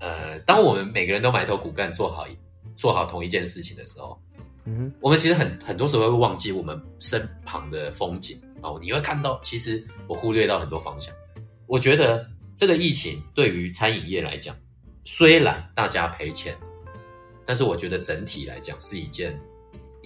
[0.00, 2.26] 呃，当我们每个人都埋头苦干，做好
[2.74, 4.20] 做好同一件事情的时候，
[4.64, 8.78] 嗯，我们其实很很多时候会忘记我们身旁的风景哦。
[8.82, 11.14] 你会看到，其实我忽略到很多方向。
[11.66, 14.54] 我觉得这个疫情对于餐饮业来讲，
[15.04, 16.56] 虽然大家赔钱，
[17.44, 19.40] 但是我觉得整体来讲是一件。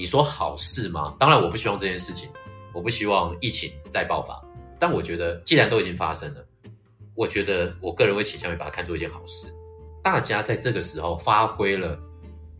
[0.00, 1.14] 你说好事吗？
[1.18, 2.30] 当然，我不希望这件事情，
[2.72, 4.42] 我不希望疫情再爆发。
[4.78, 6.42] 但我觉得，既然都已经发生了，
[7.14, 9.54] 我觉得我个人会倾向于把它看作一件好事。
[10.02, 11.98] 大家在这个时候发挥了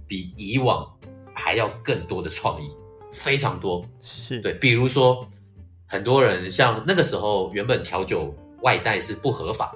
[0.07, 0.87] 比以往
[1.33, 2.71] 还要更多的创意，
[3.11, 3.83] 非常多。
[4.03, 5.27] 是对，比如说
[5.87, 9.75] 很多人像那个时候，原本调酒外带是不合法，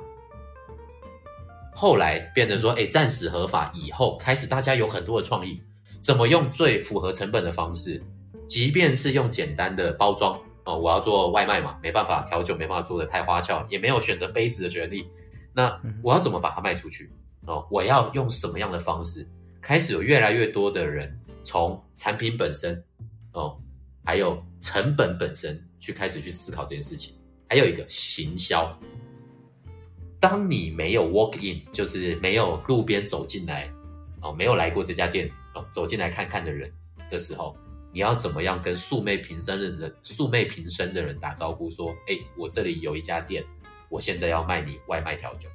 [1.74, 5.62] 后来变成说，哎，暂时合法以后，开始大家有很多的创意。
[6.04, 8.00] 怎么用最符合成本的方式？
[8.46, 15.08] 即便是用简单的包装哦，我要做外卖嘛，没办法调酒，没办法做的太花俏，也没有选择杯子的权利。
[15.54, 17.10] 那我要怎么把它卖出去？
[17.46, 19.26] 哦，我要用什么样的方式？
[19.62, 22.84] 开始有越来越多的人从产品本身
[23.32, 23.58] 哦，
[24.04, 27.14] 还有成本本身去开始去思考这件事情。
[27.48, 28.78] 还有一个行销，
[30.20, 33.70] 当你没有 walk in，就是没有路边走进来
[34.20, 35.30] 哦，没有来过这家店。
[35.72, 36.72] 走进来看看的人
[37.10, 37.56] 的时候，
[37.92, 41.70] 你要怎么样跟素昧平生的人、素昧平生的人打招呼？
[41.70, 43.44] 说：“哎，我这里有一家店，
[43.88, 45.48] 我现在要卖你外卖调酒，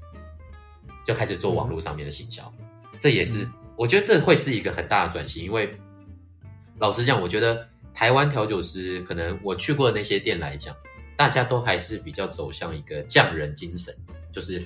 [1.05, 2.53] 就开始做网络上面的行销。
[2.97, 5.77] 这也是我觉得这会是一个很大的转型，因为
[6.77, 10.75] 老实讲，我觉得台湾调酒师可能我去过的那些店来讲，
[11.17, 13.93] 大家都还是比较走向一个匠人精神，
[14.31, 14.63] 就是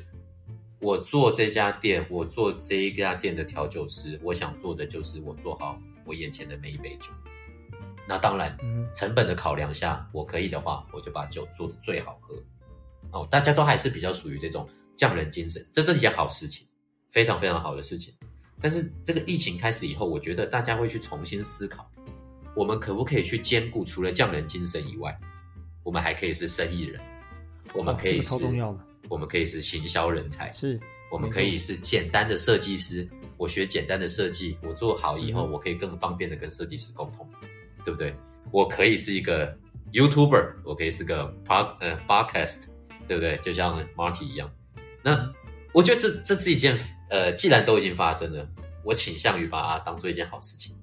[0.83, 7.07] 我做这家店，我做这一家店的调酒师，我想做的就是我做好我眼前的每一杯酒。
[8.05, 12.35] 那当然，嗯成本的考量下，我可以的话，我就把酒做的最好喝。
[13.11, 14.67] 哦，大家都还是比较属于这种
[14.97, 16.67] 匠人精神，这是一件好事情，
[17.11, 18.13] 非常非常好的事情。
[18.59, 21.89] 但是这个疫情开始以后，我觉得大家会去重新思考，
[22.53, 25.17] 我们可不可以去兼顾除了匠人精神以外，
[25.81, 26.99] 我们还可以是生意人，
[27.73, 30.79] 我们可以哦这个是、超重要的，我们可以是行销人才，是
[31.11, 37.29] 我们可以是简单的设计师，我学简单的设计，我做好以后，嗯我可以更方便的跟设计师沟通，
[37.85, 38.15] 对不对？
[38.51, 39.55] 我可以是一个
[39.91, 42.67] YouTuber，我可以是个 pod 呃 podcast，
[43.07, 43.37] 对不对？
[43.37, 44.51] 就像 Marty 一样。
[45.03, 45.31] 那
[45.71, 46.77] 我觉得这这是一件
[47.09, 48.47] 呃，既然都已经发生了，
[48.83, 50.75] 我倾向于把它当做一件好事情。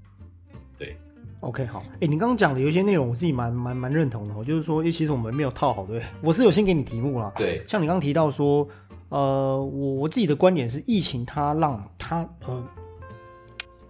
[0.76, 0.96] 对，
[1.40, 6.08] OK，好，哎、你刚刚讲的有一些内容，我自己蛮蛮蛮认同的哦，就是说，诶其实我们没有套好，对不对？
[6.22, 8.68] 我是有先给你题目啦，对像你刚刚提到说，
[9.08, 12.62] 呃，我我自己的观点是，疫情它让它呃，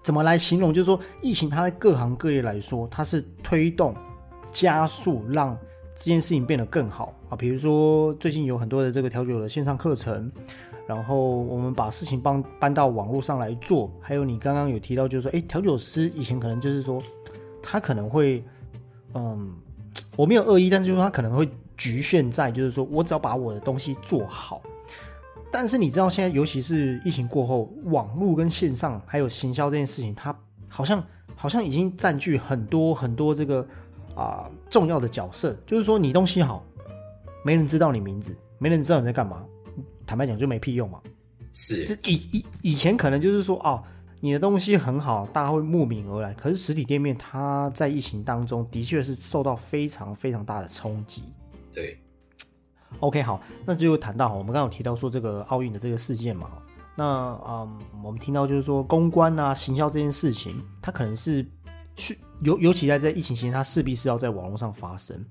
[0.03, 0.73] 怎么来形容？
[0.73, 3.95] 就是说，疫情它在各行各业来说，它是推动、
[4.53, 5.57] 加速让
[5.97, 7.37] 这件事情变得更好啊。
[7.37, 10.31] 比如说，最近有很多的这个调酒的线上课程，
[10.87, 13.91] 然后我们把事情帮搬到网络上来做。
[14.01, 17.03] 还有你刚刚有提到，就是说，哎，调酒师以前可能就是说，
[17.63, 18.45] 他可能会，
[19.15, 19.55] 嗯，
[20.17, 24.63] 我没有恶意，但是就是说他可能会局限在，就是说我只要把我的东西做好。
[25.53, 30.37] 但是你知道，现在尤其是疫情过后，网络跟线上还有行销这件事情，它
[30.69, 33.67] 好像好像已经占据很多很多这个
[34.15, 35.57] 啊、重要的角色。
[35.67, 36.65] 就是说，你东西好，
[37.45, 39.45] 没人知道你名字，没人知道你在干嘛，
[40.07, 41.01] 坦白讲就没屁用嘛。
[41.53, 43.83] 是这以以以前可能就是说哦，
[44.21, 46.35] 你的东西很好，大家会慕名而来。
[46.35, 51.25] 可是实体店面它在疫情当中的确是受到非常非常大的冲击。
[51.73, 51.99] 对
[52.99, 56.51] ，OK，好，那就谈到我们刚刚有提到说这个奥运的这个事件嘛，
[56.97, 61.47] 那嗯，我们听到就是说公关啊、行销这件事情，它可能是
[61.97, 65.25] 是尤尤其在这疫情期间，它势必是要在网络上发生。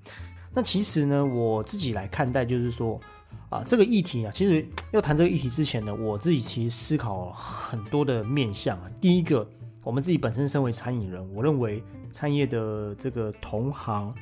[0.52, 3.00] 那其实呢，我自己来看待就是说
[3.48, 8.90] 啊，这个议题啊，其实要谈这个议题之前呢，我自己其实思考很多的面向啊。
[9.00, 9.48] 第一个，
[9.82, 14.14] 我们自己本身身为餐饮人，我认为餐饮业的这个同行、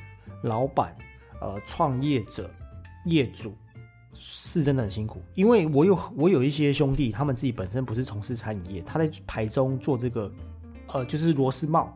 [0.43, 0.95] 老板、
[1.41, 2.49] 呃创业者、
[3.05, 3.53] 业主
[4.13, 10.31] 是真的很辛苦，因为我有我有一些兄弟，他们自己本身不是从事餐饮业，他在台中做这个
[10.87, 11.95] 呃就是螺丝帽，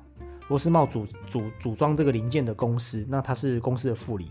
[0.50, 4.30] 螺丝帽组组组装这个零件的公司，那他是公司的副理，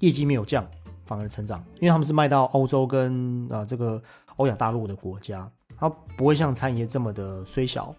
[0.00, 0.68] 业绩没有降，
[1.10, 4.00] 反而成长，因为他们是卖到欧洲跟啊、呃这个
[4.36, 7.92] 欧亚大陆的国家，它不会像餐饮业这么的虽小。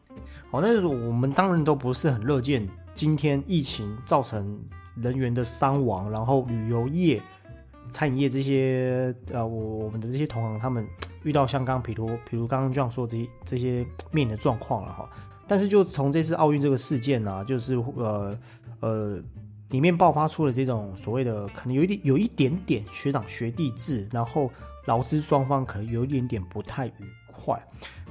[0.49, 4.57] 好，那就是我们当然都不是很乐见今天疫情造成
[4.95, 7.21] 人员的伤亡，然后旅游业、
[7.91, 10.87] 餐饮业这些呃，我我们的这些同行他们
[11.23, 15.09] 遇到像刚比如比如刚刚这样说这些这些面临的状况了哈。
[15.45, 18.37] 但是就从这次奥运这个事件呢、就是呃
[18.79, 19.19] 呃
[19.71, 24.51] 里面爆发出了这种所谓的可能有一点有一点点学长学弟制，然后
[24.85, 26.93] 劳资双方可能有一点点不太愉
[27.31, 27.59] 快。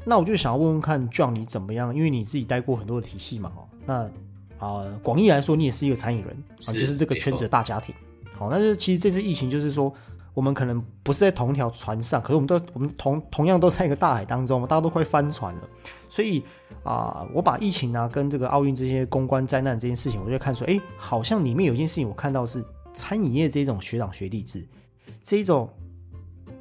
[0.05, 1.95] 那我就想要问问看，John 你怎么样？
[1.95, 4.11] 因为你自己待过很多的体系嘛，哦，那
[4.59, 6.31] 啊，广、义来说，你也是一个餐饮人，
[6.67, 7.95] 啊，就是这个圈子的大家庭。
[8.35, 9.93] 好，那就其实这次疫情就是说，
[10.41, 15.69] 我们可能不是在同一条船上，可是我们都我们同同样都在一个大海当中，大家都快翻船了。
[16.09, 16.43] 所以
[16.83, 24.67] 啊、我把疫情啊跟这个奥运这些公关灾难这件事情，我就看说，哎，好像里面有一件事情我看到是餐饮业这种学长学弟制，
[25.23, 25.69] 这一种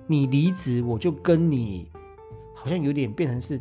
[0.07, 1.89] 你离职我就跟你
[2.53, 3.57] 好像有点变成是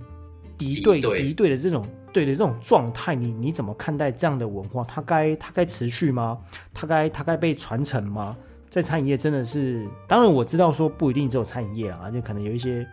[0.59, 4.83] 敌对敌对敌对的这种对的这种状态，你你怎么看待这样的文化？
[4.83, 6.40] 它该它该持续吗？
[6.74, 8.37] 它该它该被传承吗？
[8.70, 12.87] 在餐饮业真的是，当然我知道说不一定只有餐饮业啊，就可能有一些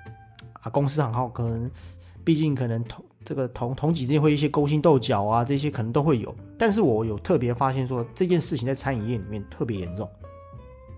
[0.62, 1.70] 啊公司行号可能，
[2.24, 6.34] 毕竟可能同这个同同级之间会一些勾心斗角啊，这些可能都会有。
[6.58, 10.10] 但是我有特别发现说这件事情在餐饮业里面特别严重。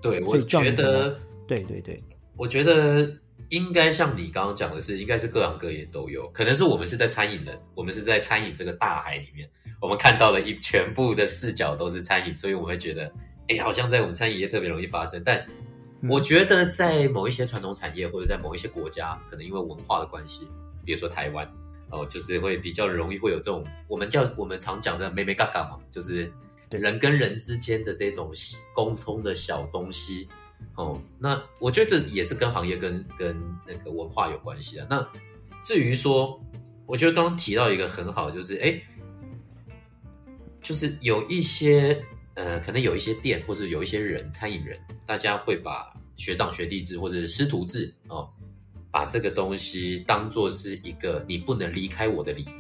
[0.02, 2.04] 对，我觉得，对对对，
[2.36, 3.10] 我觉得
[3.50, 9.50] 应该像你刚刚讲的是，应该是各行各业都有，可能是我们是在餐饮人，我们是在餐饮这个大海里面，
[9.82, 13.12] 我们看到的一全部的视角都是餐饮，所以我们会觉得，
[13.48, 15.22] 哎，好像在我们餐饮业特别容易发生。
[15.26, 15.38] 但
[16.02, 20.48] 嗯我觉得在某一些传统产业或者在某一些国家，可能因为文化的关系，
[20.86, 21.50] 比如说台湾。
[21.90, 26.30] 哦，就是会比较容易会有这种，我们叫我们常讲的“妹妹嘎嘎”嘛，就是
[26.70, 28.30] 人跟人之间的这种
[28.76, 30.28] 沟通的小东西，
[30.76, 34.88] 哦，那我觉得这也是跟行业跟跟那个文化有关系啊。
[34.90, 35.08] 那
[35.62, 36.38] 至于说，
[36.86, 38.82] 我觉得刚刚提到一个很好，就是哎，
[40.62, 42.04] 就是有一些
[42.38, 48.30] 呃，可能有一些店或者有一些人，餐饮人，大家会把学长学弟制或者是师徒制哦，
[48.92, 52.52] 把这个东西当做是一个你不能离开我的理由，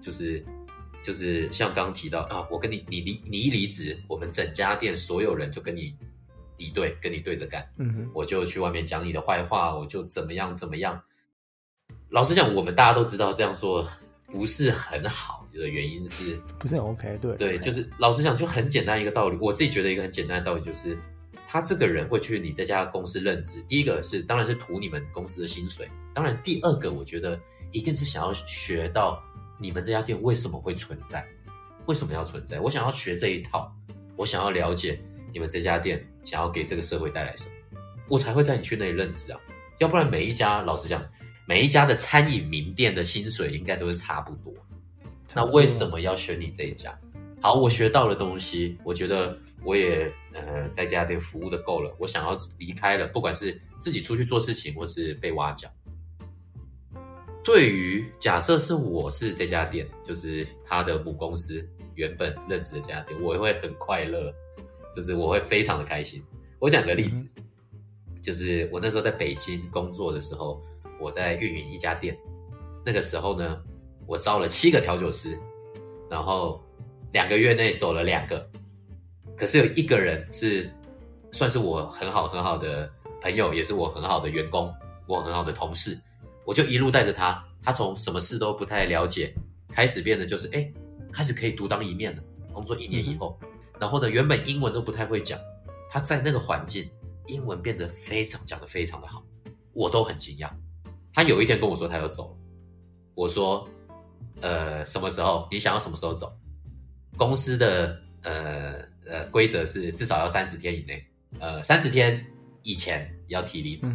[0.00, 0.44] 就是
[1.02, 5.92] 就是像刚刚提到啊，我跟你你离你一离职，我们整家店所有人就跟你
[6.56, 11.02] 敌对，跟你对着干，嗯哼，我就去外面讲你的坏话，我就怎么样怎么样。
[12.10, 13.84] 老实讲，我们大家都知道这样做
[14.26, 19.36] 不是很好的原因是，不是很 OK，对对，就是老实讲，就很简单一个道理。
[19.40, 20.98] 我自己觉得一个很简单的道理就是，
[21.46, 27.38] 他这个人会去你这家公司任职，第一个是当然是图你们公司的薪水，当然第二个我觉得
[27.72, 29.22] 一定是想要学到
[29.58, 31.26] 你们这家店为什么会存在，
[31.86, 33.74] 为什么要存在，我想要学这一套，
[34.16, 35.00] 我想要了解
[35.32, 37.50] 你们这家店想要给这个社会带来什么，
[38.08, 39.40] 我才会在你去那里任职啊，
[39.78, 41.02] 要不然每一家老实讲。
[41.50, 44.52] 每一家的餐饮名店的薪水应该都是差不多，
[45.34, 46.98] 那为什么要选你这一家？
[47.40, 55.68] 好，我学到了东西，我觉得我也呃在家店服务的够了，我想要离开了，不管是自己出去做事情，或是被挖角。
[57.44, 64.34] 对于假设是我是这家店，就是他的母公司原本任职的这家店，我会很快乐，
[64.94, 66.22] 就是我会非常的开心。
[66.58, 67.24] 我讲个例子，
[68.20, 70.62] 就是我那时候在北京工作的时候。
[71.00, 72.18] 我在运营一家店，
[72.84, 73.62] 那个时候呢，
[74.08, 75.38] 我招了七个调酒师，
[76.08, 76.64] 然后
[77.12, 78.50] 两个月内走了两个，
[79.36, 80.72] 可是有一个人是
[81.30, 82.90] 算是我很好很好的
[83.20, 84.74] 朋友，也是我很好的员工，
[85.06, 86.00] 我很好的同事，
[86.46, 89.34] 我就一路带着他，他从什么事都不太了解，
[89.70, 90.72] 开始变得就是哎，
[91.12, 92.22] 开始可以独当一面了。
[92.50, 93.38] 工作一年以后，
[93.78, 95.38] 然后呢，原本英文都不太会讲，
[95.90, 96.90] 他在那个环境，
[97.26, 99.22] 英文变得非常讲得非常的好，
[99.74, 100.50] 我都很惊讶。
[101.12, 102.36] 他有一天跟我说他要走了，
[103.14, 103.68] 我说，
[104.40, 105.48] 呃，什么时候？
[105.50, 106.32] 你想要什么时候走？
[107.16, 108.74] 公司的呃
[109.06, 111.04] 呃规则是至少要三十天以内，
[111.38, 112.24] 呃，三十天
[112.62, 113.92] 以前要提离职。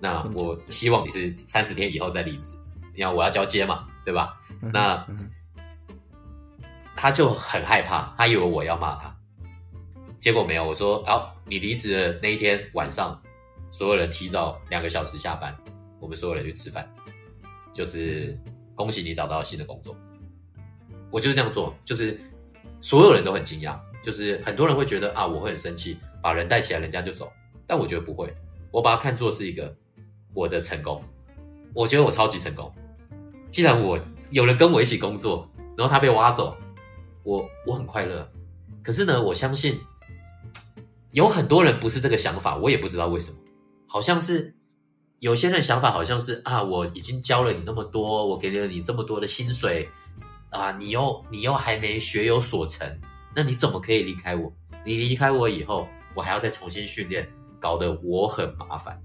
[0.00, 2.54] 那我希望你是三十天以后再离职，
[2.94, 4.38] 因为我要交接嘛，对吧？
[4.72, 5.06] 那
[6.94, 9.16] 他就很害怕，他以为我要骂他，
[10.18, 10.64] 结果没有。
[10.64, 13.20] 我说，好，你离职的那一天晚上，
[13.70, 15.56] 所有人提早两个小时下班。
[16.00, 16.88] 我们所有人去吃饭，
[17.72, 18.38] 就是
[18.78, 19.96] 恭喜你找到新的工作。
[21.10, 22.16] 我就是这样做，就是
[22.80, 27.32] 所有人都很惊讶，就是很多人会觉得啊，我会很生气，把人带起来，人家就走。
[27.66, 28.32] 但我觉得不会，
[28.70, 29.74] 我把它看作是一个
[30.32, 31.02] 我的成功。
[31.74, 32.72] 我觉得我超级成功。
[33.50, 33.98] 既然我
[34.30, 36.56] 有人跟我一起工作，然后他被挖走，
[37.24, 38.30] 我我很快乐。
[38.80, 39.80] 可是呢，我相信
[41.10, 43.38] 有很多人不是这个想法，我也不知道为什么，
[43.88, 44.54] 好像是。
[45.20, 49.88] 有些人想法好像是啊，我已经教了你那么多，我给了你这么多的薪水，
[50.50, 53.00] 啊，你又你又还没学有所成，
[53.34, 54.52] 那你怎么可以离开我？
[54.84, 57.28] 你离开我以后，我还要再重新训练，
[57.58, 59.02] 搞得我很麻烦，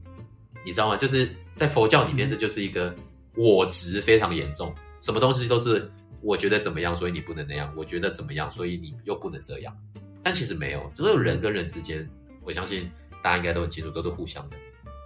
[0.63, 0.95] 你知道吗？
[0.95, 2.95] 就是在佛教里面，这就是一个
[3.35, 9.75] 我执非常严重，什么东西都是我觉得怎么样，所以你不能那样；我觉得怎么样，所以你又不能这样。
[10.21, 12.07] 但其实没有，所有人跟人之间，
[12.43, 12.91] 我相信
[13.23, 14.55] 大家应该都很清楚，都是互相的。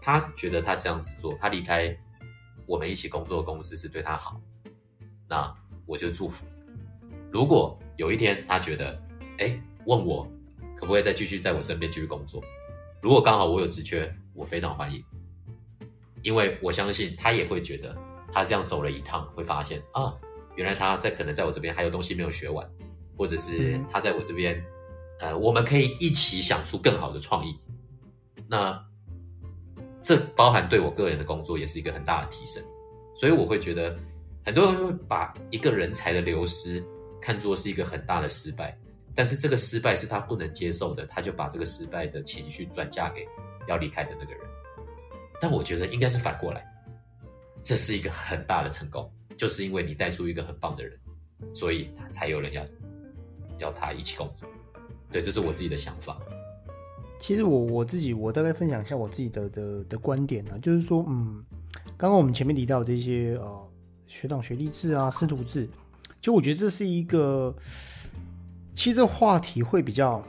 [0.08, 1.94] 他觉得他这样子做，他离开
[2.66, 4.40] 我们一起工作的公司是对他好，
[5.28, 5.54] 那
[5.86, 6.46] 我就祝福。
[7.30, 8.98] 如果有一天他觉得，
[9.40, 10.26] 哎，问我
[10.78, 12.42] 可不可以再继续在我身边继续工作，
[13.02, 15.04] 如果刚好我有职缺，我非常欢迎，
[16.22, 17.94] 因为我相信他也会觉得，
[18.32, 20.16] 他这样走了一趟，会发现啊，
[20.56, 22.66] 原来他在可能在我这边还有东西没有学完，
[23.18, 24.64] 或者是他在我这边，
[25.20, 27.60] 呃，我们可以一起想出更好的创意，
[28.48, 28.87] 那。
[30.08, 32.64] 这包含对我个人的工作也是一个很大的提升，
[33.14, 33.94] 所以我会觉得
[34.46, 36.82] 很多人会把一个人才的流失
[37.22, 38.74] 看作是一个很大的失败，
[39.14, 43.28] 但是这个失败是他不能接受的，他就把这个失败的情绪转嫁给
[43.68, 44.42] 要离开的那个人。
[45.42, 46.66] 但我觉得应该是反过来，
[47.62, 50.98] 这是一个很大的成功，就是因为你带出一个很棒的人，
[51.54, 52.66] 所以他才有人要
[53.58, 54.48] 要他一起工作。
[55.12, 56.18] 对，这是我自己的想法。
[57.20, 61.44] 其实我我自己我大概分享一下我自己的的的观点啊，就是说，嗯，
[61.98, 63.68] 刚刚我们前面提到这些呃
[64.06, 65.68] 学长学弟制啊师徒制，
[66.22, 67.54] 就我觉得这是一个，
[68.74, 70.24] 其实这话题会比较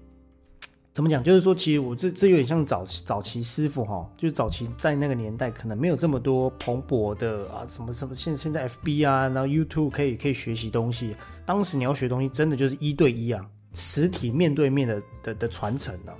[0.94, 1.22] 怎么讲？
[1.22, 13.46] 就是说，其实我这这有点像早早期师傅哈，就是早期在那个年代可能没有这么多蓬勃的啊什么什么现现在 FB 啊，然后 YouTube 可以可以学习东西，当时你要学东西真的就是一对一啊。
[13.72, 16.14] 实体面对面的的的传承啊。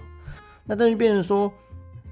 [0.64, 1.53] 那但是变成说，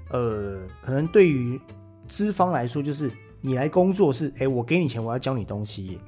[0.09, 1.59] 呃，可能对于
[2.07, 3.11] 资方来说，就是
[3.41, 5.99] 你来工作是，哎，我给你钱，我要教你东西。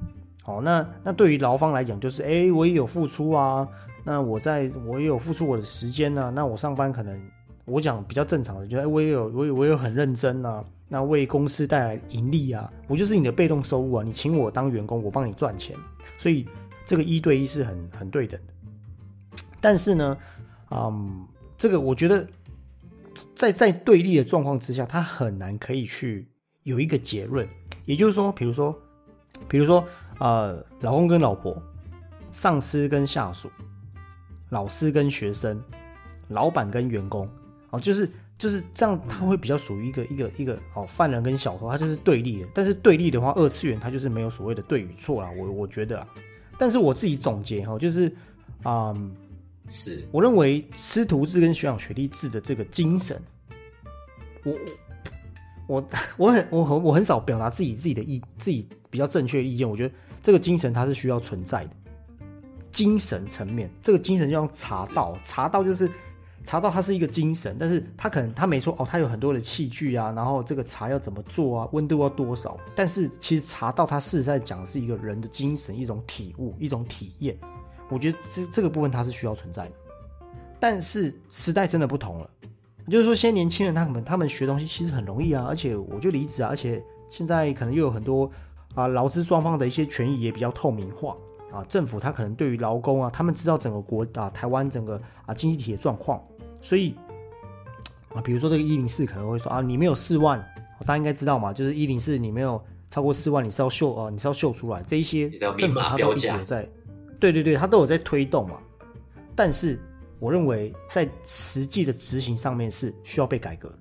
[0.44, 3.68] 好，那那对于劳方来讲，就是，哎，我也有付出啊，
[4.04, 7.22] 那我在我也有付出我的时间啊、那我上班可能
[7.66, 15.76] 我讲比较正常的，就哎，我也有我也我也有很认真啊，那为公司带来盈利啊，我就是你的被动收入啊，你请我当员工，我帮你赚钱，
[16.18, 16.46] 所以
[16.86, 18.54] 这个一对一是很很对等的。
[19.62, 20.18] 但是呢，
[20.72, 22.28] 嗯，这个我觉得
[23.36, 26.28] 在在对立的状况之下，他很难可以去
[26.64, 27.48] 有一个结论。
[27.86, 28.76] 也就是说，比如说，
[29.48, 29.86] 比如说，
[30.20, 31.56] 呃，老公跟老婆，
[32.32, 33.52] 上司跟下属，
[34.50, 35.62] 老师跟学生，
[36.30, 37.30] 老板跟员工，
[37.70, 42.48] 哦，就是就是这样，他会比较属于一个一个一个哦，犯人跟小偷，他就是对立的。
[42.54, 46.08] 但是对立的话，二次元他就是没有所谓的对与错啦，我我觉得啦。
[46.58, 48.16] 但是我自己总结哈，就是，
[48.64, 49.16] 嗯。
[49.68, 53.22] 是我认为师徒制跟学长学弟制的这个精神，
[54.44, 54.54] 我
[55.68, 59.70] 我我很我很我很少表达自己自己的意自己比较正确的意见。
[59.70, 61.72] 我觉得这个精神它是需要存在的，
[62.72, 65.90] 精神层面，这个精神就像茶道，茶道就是
[66.44, 77.38] 茶道，它是一个精神，但是它可能它没错哦，它有很多的器具啊，然后这个茶要怎么做啊，温度要多少，但是其实茶道它事实在讲的是一个人的精神，一种体悟，一种体验。
[77.92, 79.72] 我觉得这这个部分它是需要存在的，
[80.60, 82.30] 但是时代真的不同了，
[82.90, 88.32] 就是说，现在年轻人他们他们学东西其实很容易啊，而且我就离职啊，而且现在可能又有很多
[88.74, 91.16] 啊劳资双方的一些权益也比较透明化
[91.52, 96.24] 啊，政府他可能对于劳工啊，他们知道整个国啊台湾整个啊经济体的状况，
[96.62, 96.96] 所以
[98.14, 100.40] 啊，比如说这个一零四可能会说啊，你没有四万，
[100.80, 104.82] 大家应该知道嘛，就是一零四你没有超过四万，你是要秀啊，你是要秀出来。
[104.84, 106.68] 这一些政府码它都一直有在。
[107.22, 108.58] 对对对，他都有在推动嘛。
[109.34, 109.80] 但是
[110.20, 113.76] 我认为在实际的执行上面是需要被改革的。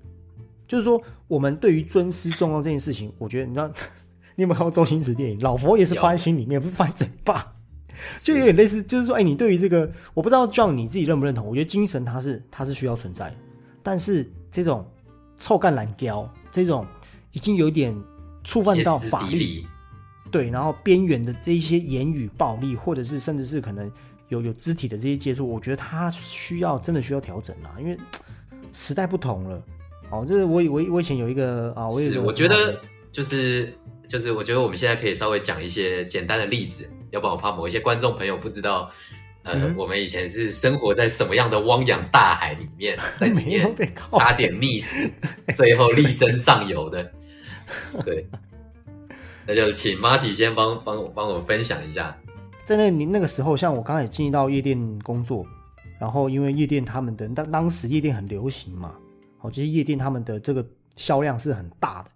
[0.67, 3.67] 就是说，我们对于尊师重道这件事情，我觉得你知道，
[4.35, 5.37] 你有没有看过周星驰电影？
[5.41, 7.53] 老佛爷是放在心里面，不是放在嘴巴，
[8.21, 8.81] 就有点类似。
[8.81, 11.45] 就是说，哎，你对于这个，我不知道 John 你自己认不认同？
[11.45, 13.35] 我觉得精神它是它是需要存在，
[13.83, 14.89] 但是这种
[15.37, 16.87] 臭干懒雕，这种
[17.33, 17.93] 已经有一点
[18.45, 19.65] 触犯到法律。
[20.31, 23.91] 对，然后边缘的这一些言语暴力，或者是甚至是可能
[24.29, 27.97] 有有肢体的这些接触，我觉得他需要真的需要调整啊，因为
[28.71, 29.61] 时代不同了。
[30.09, 32.79] 哦，就是我以我我以前有一个啊，我也是我觉得
[33.11, 33.73] 就是
[34.07, 38.91] 就是我觉得我们现在可以稍微讲一些简单的例子，要不然我怕某一些观众朋友不知道，
[39.43, 43.75] 呃，嗯我们以前是生活在什么样的汪洋大海里面，在里 面
[44.11, 45.09] 差点溺死，
[45.55, 47.11] 最后力争上游的，
[48.03, 48.27] 对。
[49.45, 52.15] 那就请 Marty 先帮帮我帮我分享一下，
[52.65, 55.45] 在那你那个时候，像我刚才进到夜店工作，
[55.99, 58.95] 然后因为夜店他们的当当时夜店很流行嘛，
[59.41, 60.65] 哦，这些夜店他们的这个
[60.95, 62.11] 销量是很大的，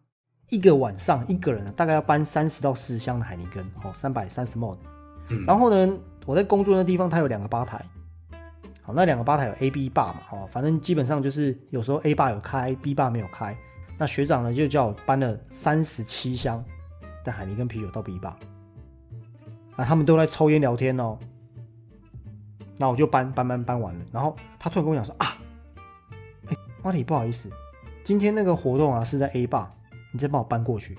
[0.50, 4.78] 一个晚上一个人啊大概要搬三十到四十箱的海尼根，哦，三百三十 ml。
[5.30, 5.98] 嗯然后呢，
[6.28, 7.84] 我在工作的地方，它有两个吧台，
[8.84, 13.58] 好，那两个吧台有 A、B 坝嘛，哦，反正基本上就是有时候 A 坝有开，B 坝没有开，
[13.98, 16.64] 那学长呢就叫我搬了三十七箱
[17.26, 18.30] 的海尼跟啤酒到 B 坝，
[19.76, 21.18] 啊，他们都在抽烟聊天哦，
[22.78, 25.38] 那我就搬搬搬搬完了，然后他突然跟我讲说啊，
[26.48, 27.50] 哎，马里不好意思，
[28.04, 29.70] 今天那个活动啊是在 A 坝，
[30.14, 30.98] 你再帮我搬过去，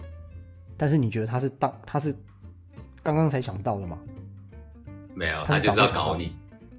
[0.77, 2.15] 但是你觉得他是当他是
[3.03, 3.99] 刚刚才想到的吗？
[5.15, 6.37] 没有，他就是要搞你，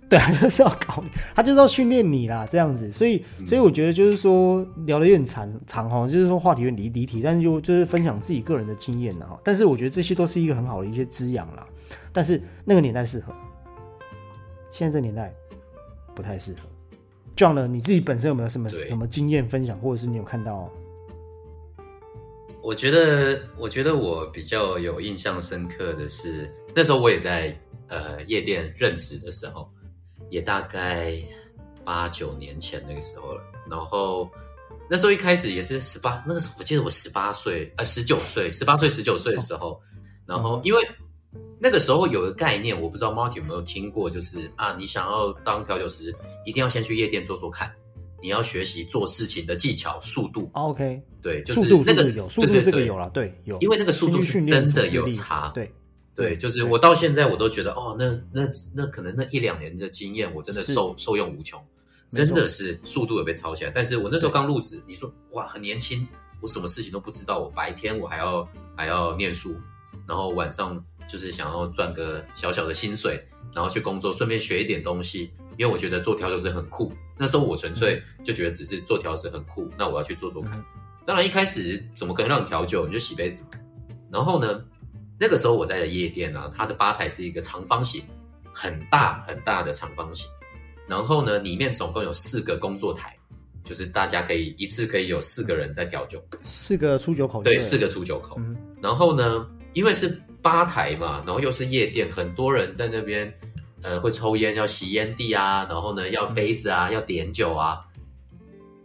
[0.09, 2.91] 对，啊就是要搞你，他就是要训练你啦，这样子。
[2.91, 9.39] 所以，嗯所以我觉得就是说聊的有点长长哈，就是说话题有点离离题，但是就就是分享自己个人的经验啦哈。
[9.43, 11.67] 但是我觉得这些都是一个很好的一些滋养啦。
[12.13, 13.33] 但是那个年代适合，
[14.71, 15.33] 现在这个年代
[16.15, 16.59] 不太适合。
[17.35, 20.71] 这样呢，你自己本身有没有什么什么经验分享，或者是你有看到？
[22.63, 27.55] 我觉得，我觉得我比较有印象深刻的是，那时候我也在
[27.87, 29.69] 呃夜店任职的时候，
[30.29, 31.13] 也大概
[31.83, 33.41] 八九年前那个时候了。
[33.69, 34.29] 然后
[34.89, 39.81] 那时候一开始也是十八，那个时候我记得我十八岁，呃十九岁，十八岁十九岁的时候，
[40.25, 40.89] 然后因为
[41.59, 46.15] 那个时候有个概念，我不知道 Marty 有没有听过，就是啊，你想要当调酒师，
[46.45, 47.69] 一定要先去夜店做做看，
[48.21, 50.49] 你要学习做事情的技巧、速度。
[50.53, 55.49] 啊 OK，对，就是那个速度有，速度对对对这个有了，对，有，因为那个速度是真的有差。
[55.53, 55.69] 对，
[56.17, 61.63] 对，就是我到现在我都觉得，哦，那那那可能那一两年的经验，我真的受受用无穷，
[62.11, 63.71] 真的是速度也被超起来。
[63.73, 66.07] 但是我那时候刚入职，你说哇，很年轻，
[66.41, 69.55] 我什么事情都不知道，我白天我还要还要念书，
[70.07, 75.31] 然后晚上就是想要赚个小小的薪水，然后去工作，顺便学一点东西。
[75.57, 76.93] 因为我觉得做调酒师很酷。
[77.17, 80.57] 那时候我纯粹就觉得只是做调酒师很酷，那我要去做做看。
[80.57, 80.65] 嗯
[81.07, 82.85] 当然一开始怎么可能让你调酒？
[82.85, 83.47] 你就洗杯子嘛。
[84.11, 84.61] 然后呢，
[85.19, 88.03] 那个时候我在的夜店呢、它的吧台是一个长方形，
[88.53, 90.29] 很大很大的长方形。
[90.87, 93.17] 然后呢，里面总共有四个工作台，
[93.63, 98.37] 就是大家可以一次可以有四个人在调酒，四个出酒口，对，四个出酒口。
[98.39, 100.07] 嗯然后呢，因为是
[100.41, 103.33] 吧台嘛，然后又是夜店，很多人在那边，
[103.81, 107.83] 呃，会抽烟，要吸烟蒂啊，然后呢，要杯子啊，要点酒啊。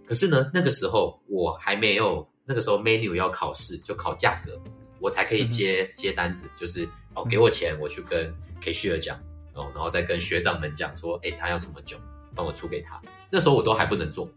[0.07, 4.59] 可是呢，那个时候我还没有，那个时候 menu 要考试，就考价格，
[5.03, 8.33] 我才可以接、接单子，就是哦，给我钱，我去跟
[8.63, 9.17] cashier 讲，
[9.53, 11.97] 哦，然后再跟学长们讲说，哎，他要什么酒，
[12.37, 13.03] 帮我出给他。
[13.29, 14.31] 那时候我都还不能做，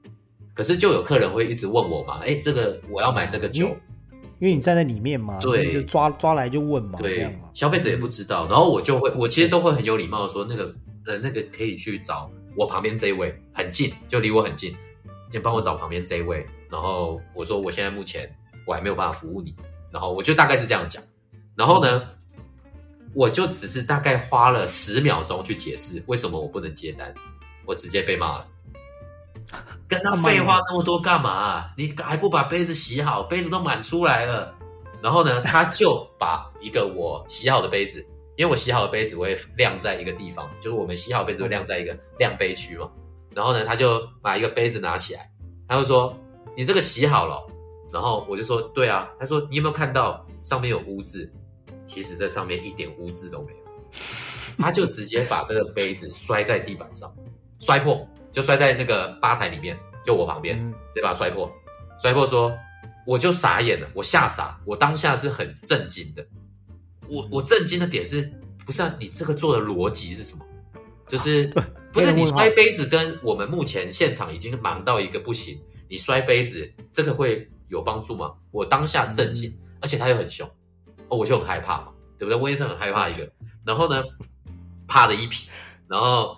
[0.55, 3.78] 可是就有客人会一直问我嘛，哎，这个我要买这个酒。
[4.39, 14.76] 因为你站在里面嘛，对就抓抓来就问嘛，对，，消费者也不知道，然后我就会，我其实都会很有礼貌的说，那个呃，那个可以去找我旁边这一位，很近，就离我很近，
[15.30, 16.45] 先帮我找旁边这一位。
[16.70, 18.30] 然后我说我现在目前
[18.66, 19.55] 我还没有办法服务你，
[19.95, 21.01] 然后我就大概是这样讲，
[21.55, 22.05] 然后呢，
[23.13, 27.13] 我就只是大概花了十秒钟去解释为什么我不能接单，
[27.65, 28.47] 我直接被骂了。
[29.87, 33.23] 跟他废话那么多干嘛、你还不把杯子洗好？
[33.23, 34.53] 杯子都满出来了。
[35.01, 42.91] 然后呢，他就把一个我洗好的杯子，因为我洗好的杯子我会晾在一个地方，就是我们洗好的杯子会晾在一个晾杯区嘛。
[43.33, 45.31] 然后呢，他就把一个杯子拿起来，
[45.69, 46.13] 他就说
[46.57, 47.47] ：“你这个洗好了哦。”
[47.95, 51.31] 然后我就说：“对啊。”他说：“你有没有看到上面有污渍？
[51.87, 53.59] 其实这上面一点污渍都没有。”
[54.59, 57.15] 他就直接把这个杯子摔在地板上，
[57.57, 61.49] 摔破，就摔在那个吧台里面，就我旁边，嗯直接把它摔破。
[62.01, 62.53] 摔破说，
[63.07, 66.27] 我就傻眼了，我吓傻，我当下是很震惊的。
[67.07, 68.29] 我我震惊的点是，
[68.65, 68.93] 不是啊？
[68.99, 70.45] 你这个做的逻辑是什么？
[71.07, 71.49] 就是
[71.93, 78.34] 不是你摔杯子跟我们目前现场已经忙到一个不行，你摔杯子这个会有帮助吗？
[78.51, 80.49] 我当下震惊，嗯而且他又很凶，
[81.09, 81.88] 哦，我就很害怕嘛，
[82.18, 82.41] 对不对？
[82.41, 83.30] 我也是很害怕一个，
[83.66, 84.01] 然后呢，
[84.88, 85.49] 怕的一匹，
[85.88, 86.38] 然后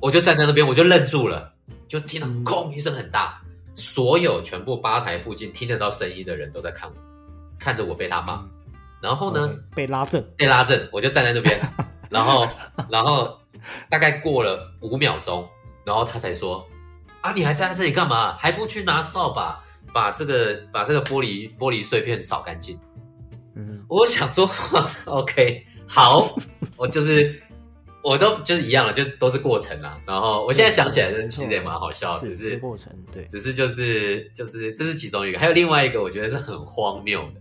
[0.00, 1.52] 我就站在那边，我就愣住了，
[1.86, 3.42] 就听到嗯哐一声很大，
[3.74, 6.94] 所有全部吧台附近听得到声音的人都在看我，
[7.58, 8.42] 看着我被他骂，
[9.02, 11.60] 然后呢，嗯被拉正，被拉正，我就站在那边，
[12.08, 12.48] 然后，
[12.88, 13.38] 然后
[13.90, 15.46] 大概过了五秒钟，
[15.84, 16.66] 然后他才说
[17.20, 18.34] ：“啊，你还站在这里干嘛？
[18.38, 19.62] 还不去拿扫把
[19.92, 22.78] 把这个把这个玻璃玻璃碎片扫干净？”
[23.60, 24.48] 嗯，我想说，
[25.06, 26.36] OK，好，
[26.76, 27.34] 我就是
[28.04, 30.00] 我都就是一样了，就都是过程啦。
[30.06, 37.40] 然后我现在想起来，其实也蛮好笑，只是过程，对，只是就是就是这是其中一个，还有另外一个，我觉得是很荒谬的，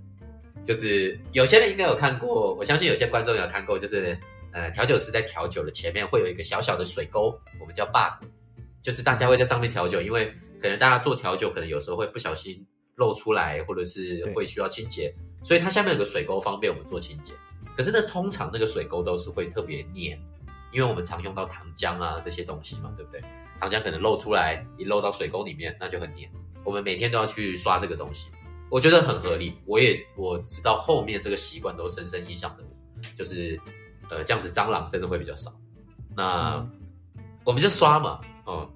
[0.64, 4.18] 就是有些人应该有看过，我相信有些观众有看过，就是
[4.54, 8.20] 呃调酒师在调酒的前面会有一个小小的水沟，我们叫坝，
[8.82, 17.34] 就是大家会在上面调酒，因为可能大家做调酒，可能有时候会不小心漏出来，或者是会需要清洁，所以它下面有个水沟方便我们做清洁。
[17.76, 20.20] 可是呢，通常那个水沟都是会特别黏，
[20.72, 23.22] 因为我们常用到糖浆啊这些东西嘛，对不对？
[23.60, 26.30] 糖浆可能漏出来，一漏到水沟里面，那就很黏。
[26.64, 28.30] 我们每天都要去刷这个东西，
[28.70, 29.54] 我觉得很合理。
[29.66, 33.60] 我也我知道后面这个习惯都深深影响的我，就是
[34.10, 35.52] 呃这样子蟑螂真的会比较少。
[36.16, 36.72] 那、嗯
[37.46, 38.70] 我们就刷嘛，哦、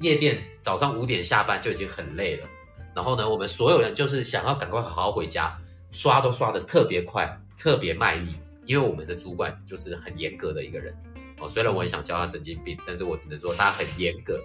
[0.00, 2.46] 夜店早上五点下班就已经很累了，
[2.94, 5.58] 然后呢，我们所有人就是想要赶快好好回家，
[5.90, 8.34] 刷都刷的特别快，特别卖力，
[8.66, 10.94] 因为我们的主管就是很严格的一个人
[11.40, 11.48] 哦。
[11.48, 14.38] 虽然我很想叫他神经病，但是我只能说他很严格。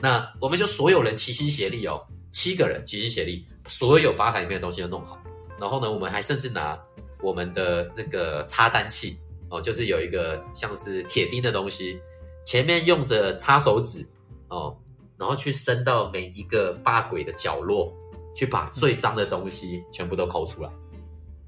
[0.00, 5.20] 那我们就所有人齐心协力哦，七个人齐心协力，所有吧台里面的东西都弄好。
[5.60, 6.78] 然后呢，我们还甚至拿
[7.20, 9.18] 我们的那个擦单器
[9.48, 12.00] 哦，就是有一个像是铁钉的东西，
[12.44, 14.06] 前面用着擦手指
[14.48, 14.76] 哦，
[15.18, 17.92] 然后去伸到每一个吧轨的角落，
[18.34, 20.70] 去把最脏的东西全部都抠出来。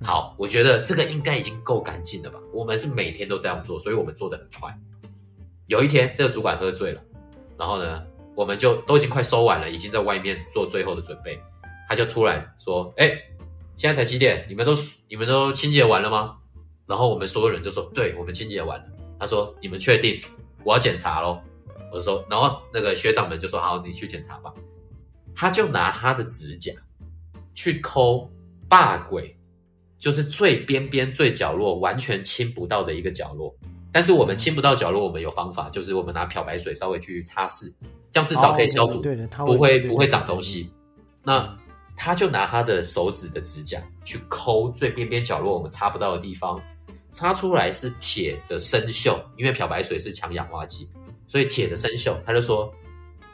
[0.03, 2.39] 好，我觉得这个应该已经够干净了吧？
[2.53, 4.77] 我们是每天都这样做，所以我们做的很快。
[5.66, 7.01] 有一天，这个主管喝醉了，
[7.57, 8.03] 然后呢，
[8.35, 11.39] 我们就都已经快收完了，已经在外面做最后的准备，
[11.89, 13.09] 他就突然说：“哎、
[13.77, 14.47] 现在才几点？
[14.49, 14.73] 你们都
[15.07, 16.39] 你们都清洁完了吗？”
[16.89, 18.87] 然后我们所有人就说：“对，我们清洁完了。”
[19.21, 20.18] 他说：“你们确定？
[20.64, 21.41] 我要检查咯。”
[21.93, 24.53] 我就说，然后那个学长们就说：“好，你去检查吧。”
[25.34, 26.72] 他就拿他的指甲
[27.55, 28.30] 去抠
[28.68, 29.36] 霸轨，
[29.99, 33.55] 就是最边边最角落完全亲不到的一个角落。
[33.93, 37.72] 但是我们亲不到角落，我们有方法，就是我们拿漂白水稍微去擦拭，
[38.11, 39.03] 这样至少可以消毒，
[39.47, 40.70] 不会不会长东西。
[41.24, 41.57] 那
[41.97, 46.61] 他就拿他的手指的指甲去抠最边边角落我们擦不到的地方，
[47.11, 50.88] 擦出来是铁的生锈，因为漂白水是强氧化剂，
[51.31, 52.20] 所以铁的生锈。
[52.26, 52.74] 他就说：“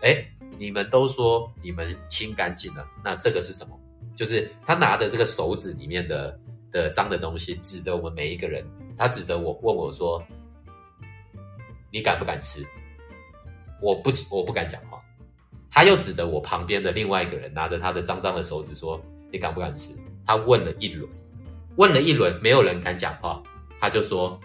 [0.05, 0.22] 哎，
[0.59, 3.80] 你们都说你们清干净了，那这个是什么？
[4.14, 6.38] 就是他拿着这个手指里面的
[6.70, 8.62] 的脏的东西，指着我们每一个人，
[8.99, 10.22] 他指着我问我说：
[11.90, 12.62] 你敢不敢吃？
[13.80, 15.03] 我不，我不敢讲话。
[15.70, 19.01] 他又指着我旁边的另外一个人，拿着他的脏脏的手指说：
[19.32, 19.94] 你敢不敢吃？
[20.26, 21.09] 他问了一轮，
[21.76, 23.42] 问了一轮，没有人敢讲话。
[23.78, 24.38] 他就说：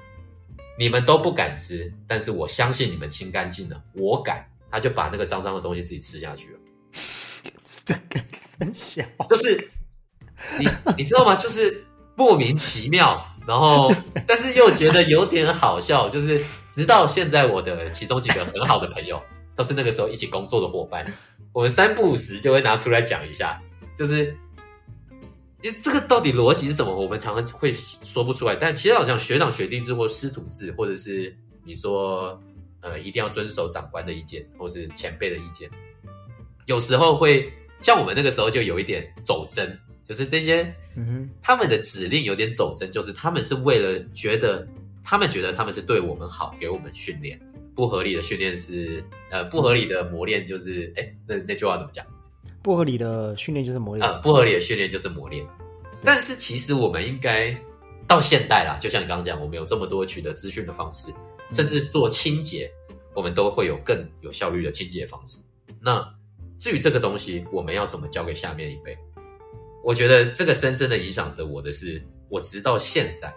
[0.77, 4.47] 你们都不敢吃，但是我相信你们清干净了，我敢。
[4.73, 6.59] 他就把那个脏脏的东西自己吃下去了。
[7.85, 8.23] 这个
[8.57, 9.69] 真小，就是
[10.57, 10.65] 你
[10.97, 11.35] 你知道吗？
[11.35, 11.83] 就是
[12.15, 13.93] 莫名其妙，然后
[14.25, 16.07] 但是又觉得有点好笑。
[16.07, 16.41] 就是
[16.71, 19.21] 直到现在，我的其中几个很好的朋友，
[19.57, 21.05] 都是那个时候一起工作的伙伴，
[21.51, 23.61] 我们三不五时就会拿出来讲一下。
[23.97, 24.50] 就是你
[25.69, 26.95] 这个到底逻辑是什么？
[26.95, 28.55] 我们常常会说不出来。
[28.55, 32.41] 但其实好像学长学弟制或师徒制，或者是你说
[32.79, 35.69] 呃一定要遵守长官的意见，或是前辈的意见，
[36.65, 37.51] 有时候会。
[37.83, 39.75] 像我们那个时候就有一点走针，
[40.07, 40.61] 就是这些，
[40.95, 44.67] 嗯哼，他们的指令有点走针，就是他们是为了觉得，
[45.03, 47.41] 他们觉得他们是对我们好，给我们训练。
[47.73, 52.05] 不合理的训练是，呃，不合理的磨练就是，哎，那那句话怎么讲？
[52.61, 54.07] 不合理的训练就是磨练。
[54.07, 55.45] 呃，不合理的训练就是磨练。
[56.03, 57.55] 但是其实我们应该
[58.07, 61.11] 到现代啦，就像你刚刚讲，我们有这么多取得资讯的方式，
[61.51, 62.71] 甚至做清洁，
[63.13, 65.41] 我们都会有更有效率的清洁方式。
[65.79, 66.03] 那
[66.59, 68.97] 至于这个东西，我们要怎么教给下面一辈？
[69.83, 73.33] 我觉得这个深深的影响着我的是，我直到现在，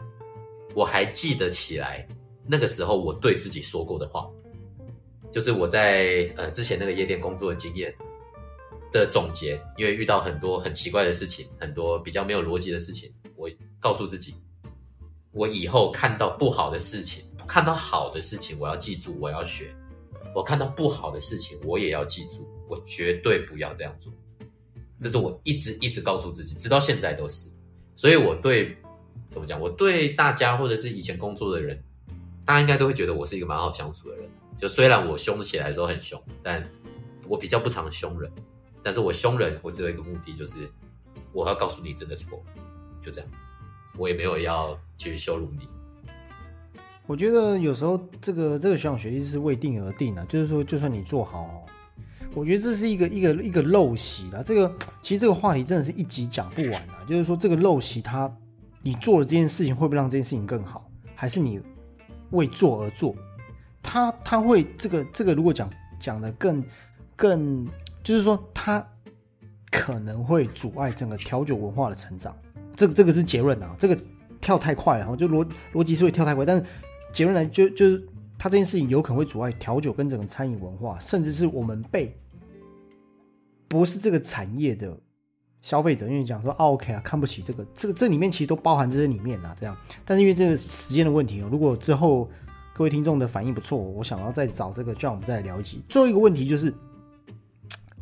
[0.75, 2.07] 我还记得起来
[2.47, 4.29] 那个时候我对自己说过的话，
[5.33, 7.95] 就是我在呃之前那个夜店工作的经验
[9.01, 9.61] 的总结。
[9.77, 14.35] 因为遇到很多很奇怪的事情，很多比较没有逻辑的事情，我告诉自己，
[15.33, 19.67] 我以后看到不好的事情，看到好的事情，我要记住，我要学；
[20.35, 22.49] 我看到不好的事情，我也要记住。
[22.67, 24.11] 我绝对不要这样做，
[24.99, 27.51] 这是我一直一直告诉自己，直到现在都是。
[27.95, 28.75] 所以我对
[29.29, 31.79] 怎么讲，我对大家或者是以前工作的人，
[32.43, 34.27] 大家应该都会觉得我是一个蛮好相处的人。
[34.59, 36.67] 就虽然我凶起来的时候很凶，但
[37.29, 38.33] 我比较不常凶人。
[38.85, 40.70] 但是我凶人，我只有一个目的，就是
[41.32, 42.41] 我要告诉你真的错，
[43.03, 43.39] 就这样子。
[43.97, 45.66] 我也没有要去羞辱你。
[47.07, 51.64] 我觉得有时候这个这个学长学历是未定而定的，就是说，就算你做好。
[52.35, 54.43] 我觉得这是一个一个一个陋习啦。
[54.43, 54.70] 这个
[55.01, 57.05] 其实这个话题真的是一集讲不完啊。
[57.09, 58.30] 就是说，这个陋习，它
[58.82, 60.91] 你做了这件事情，会不会让这件事情更好？
[61.14, 61.61] 还是你
[62.30, 63.14] 为做而做？
[63.82, 65.70] 它它会这个这个，如果讲
[66.01, 66.64] 讲的更
[67.14, 67.68] 更，
[68.05, 68.87] 就是说，它
[69.71, 72.37] 可能会阻碍整个调酒文化的成长。
[72.77, 73.75] 这个这个是结论啊。
[73.79, 73.99] 这个
[74.41, 76.45] 跳太快了，就逻逻辑是会跳太快。
[76.45, 76.65] 但是
[77.13, 78.07] 结论来就就是，
[78.39, 82.17] 它这件事情有可能会阻碍调酒跟整个餐饮文化，甚至是我们被。
[83.67, 84.97] 不是这个产业的
[85.61, 89.77] 消费者，因为讲说啊 OK 啊，看不起这个，这个这里面其实都包含这些里面啊，这样。
[90.05, 92.31] 但是因为这个时间的问题哦，如果之后
[92.73, 95.83] 各位听众的反应不错，我想要再找这个，叫我们再来聊一集。
[95.89, 96.73] 最后一个问题就是，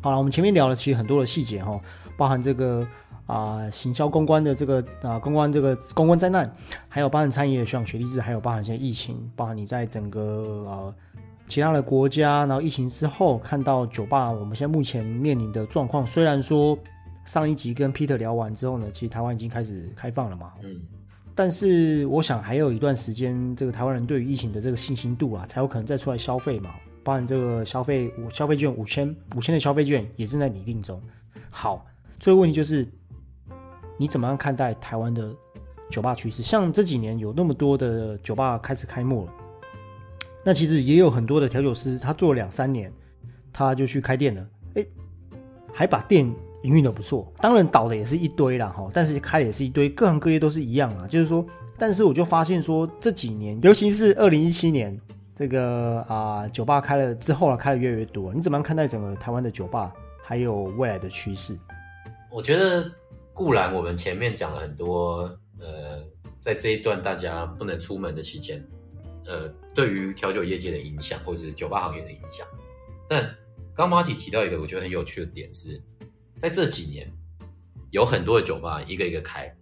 [0.03, 1.81] 好了，我们前面聊了其实很多的细节哈，
[2.15, 2.85] 包含这个
[3.25, 6.53] 啊行销公关的这个啊公关这个公关灾难，
[6.87, 10.93] 还有包含餐饮的学长学历制，还有包含现在疫情，包含你在整个呃。
[11.45, 16.75] 其他的国家，然后疫情之后看到酒吧，我们现在目前面临的状况，虽然说
[17.25, 20.81] 上一集跟 Peter 聊完之后呢，其实台湾已经开始开放了嘛，嗯，
[21.35, 26.71] 但是我想还有一段时间，这个台湾人对于疫情的这个信心度啊，才有可能再出来消费嘛，
[27.03, 31.01] 包含这个消费五消费券五千五千的消费券也正在拟定中。
[31.49, 31.85] 好，
[32.19, 32.87] 最后问题就是
[33.97, 35.31] 你怎么样看待台湾的
[35.89, 36.41] 酒吧趋势？
[36.41, 39.33] 像这几年有那么多的酒吧开始开幕了。
[40.45, 42.91] 那其实也有很多的调酒师，他做了两三年，
[43.53, 44.45] 他就去开店了，
[44.75, 44.85] 哎，
[45.71, 46.25] 还把店
[46.63, 47.31] 营运的不错。
[47.37, 51.07] 当然倒的也是一堆啦，哈，但是开的也是一堆，各行各业都是一样啊。
[51.07, 51.45] 就是说，
[51.77, 54.99] 但是我就发现说，这几年，尤其是二零一七年，
[55.35, 58.33] 这个啊酒吧开了之后啊，开的越来越多。
[58.33, 61.57] 你怎么样看待整个台湾的酒吧还有未来的趋势？
[62.31, 62.89] 我觉得
[63.33, 65.21] 固然我们前面讲了很多，
[65.59, 66.03] 呃，
[66.39, 68.63] 在这一段大家不能出门的期间。
[69.25, 72.45] 呃，对于调酒业界的影响，或者是酒吧行业的影响，
[73.07, 73.33] 但
[73.73, 75.81] 刚马体提到一个我觉得很有趣的点是，
[76.37, 77.09] 在这几年
[77.89, 79.55] 有很多的酒吧一个一个开，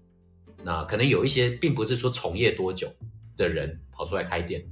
[0.63, 2.89] 那可能有一些并不是说从业多久
[3.37, 4.65] 的人跑出来开店，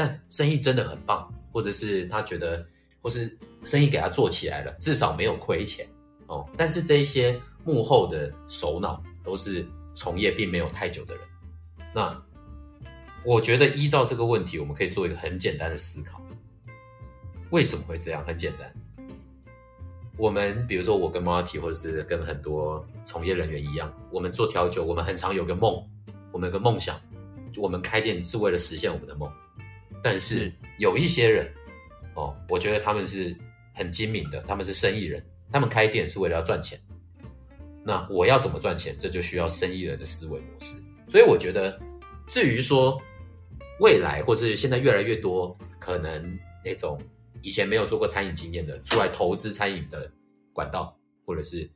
[0.00, 2.66] 但生意真的很棒，或者是他觉得，
[3.02, 5.86] 或是生意给他做起来了，至少没有亏钱
[6.26, 6.48] 哦。
[6.56, 11.24] 但是这一些幕后的首脑都是从业并没有太久的人，
[11.94, 12.22] 那。
[13.22, 16.22] 我觉得依照这个问题，我们可以做一个很简单的思考：
[17.50, 18.24] 为什么会这样？
[18.24, 18.74] 很简单，
[20.16, 25.86] 我们比如说我跟 Marty，或者是跟很多从业人员一样，我们做调酒，我们很常有个梦，
[26.32, 26.98] 我们有个梦想，
[27.58, 29.30] 我们开店是为了实现我们的梦。
[30.02, 31.52] 但是有一些人，
[32.14, 33.36] 哦，我觉得他们是
[33.74, 36.80] 很精明的，他们是生意人，他们开店是为了要赚钱。
[37.84, 38.94] 那我要怎么赚钱？
[38.98, 40.76] 这就需要生意人的思维模式。
[41.08, 41.78] 所以我觉得，
[42.26, 43.00] 至于说
[43.80, 47.00] 未来或是现在越来越多可能那种。
[47.42, 50.12] 以前没有做过餐饮经验的，出来投资餐饮的
[50.52, 50.94] 管道，
[51.24, 51.66] 或者是，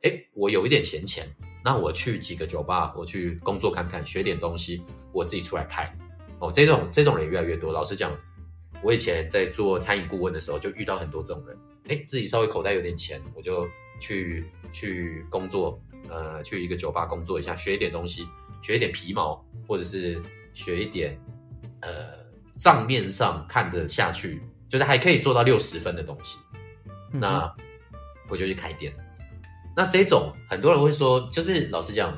[0.00, 1.28] 哎，我有一点闲钱，
[1.62, 5.94] 那我去几个酒吧，我去工作看看，学点东西，我自己出来开。
[6.40, 7.72] 哦，这种这种人越来越多。
[7.72, 8.12] 老实讲，
[8.82, 11.56] 我以前在做餐饮顾问的时候，就遇到很多这种人。
[11.88, 13.68] 哎，自己稍微口袋有点钱，我就
[14.00, 18.26] 去去工作，呃，去一个酒吧工作一下，学一点东西，
[18.62, 20.20] 学一点皮毛，或者是
[20.54, 21.20] 学一点，
[21.80, 22.24] 呃，
[22.56, 24.42] 账面上看得下去。
[24.68, 26.38] 就是还可以做到六十分的东西，
[27.12, 27.52] 那
[28.28, 28.94] 我就去开店。
[29.76, 32.16] 那这种很多人会说，就是老实讲，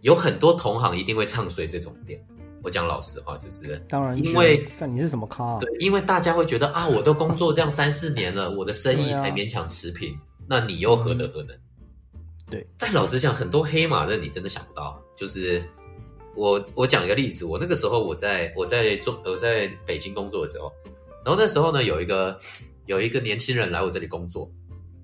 [0.00, 2.26] 有很多同行一定会唱衰这种店。
[2.64, 11.54] 我讲老实话，就是当然，因为看你是什么咖，对，因为大家会觉得啊，我都工作这样三四年了，我的生意才勉强持平，那你又何德何能？
[12.50, 15.00] 对，再老实讲，很多黑马的你真的想不到。
[15.14, 15.62] 就是
[16.34, 20.72] 我我讲一个例子，我那个时候我在我在中我在北京工作的时候。
[21.24, 22.38] 然后那时候呢，有一个
[22.84, 24.50] 有一个年轻人来我这里工作，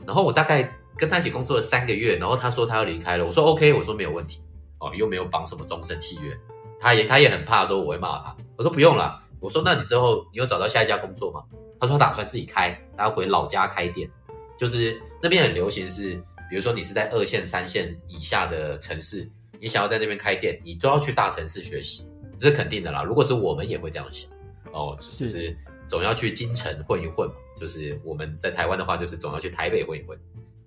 [0.06, 4.42] 然后我大概跟他一起工作了三个月，然后他说他要离开了，我说 OK，我说没有问题，
[4.80, 6.38] 哦，又没有绑什么终身契约，
[6.80, 11.44] 他也他也很怕说我会骂他，我说不用了，我说那你之后你有找到下一家工作吗？
[11.78, 14.10] 他说他打算自己开，他要回老家开店，
[14.58, 16.14] 就是那边很流行是，
[16.48, 22.08] 比如说你是在二线三线以下的城市，你想要在那边开店，你都要去大城市学习，
[22.38, 23.02] 这是肯定的啦。
[23.02, 24.30] 如果是我们也会这样想，
[24.72, 25.56] 哦，就是。
[25.90, 30.16] 总要去京城混一混嘛，就是我们在台湾的话，就是总要去台北混一混。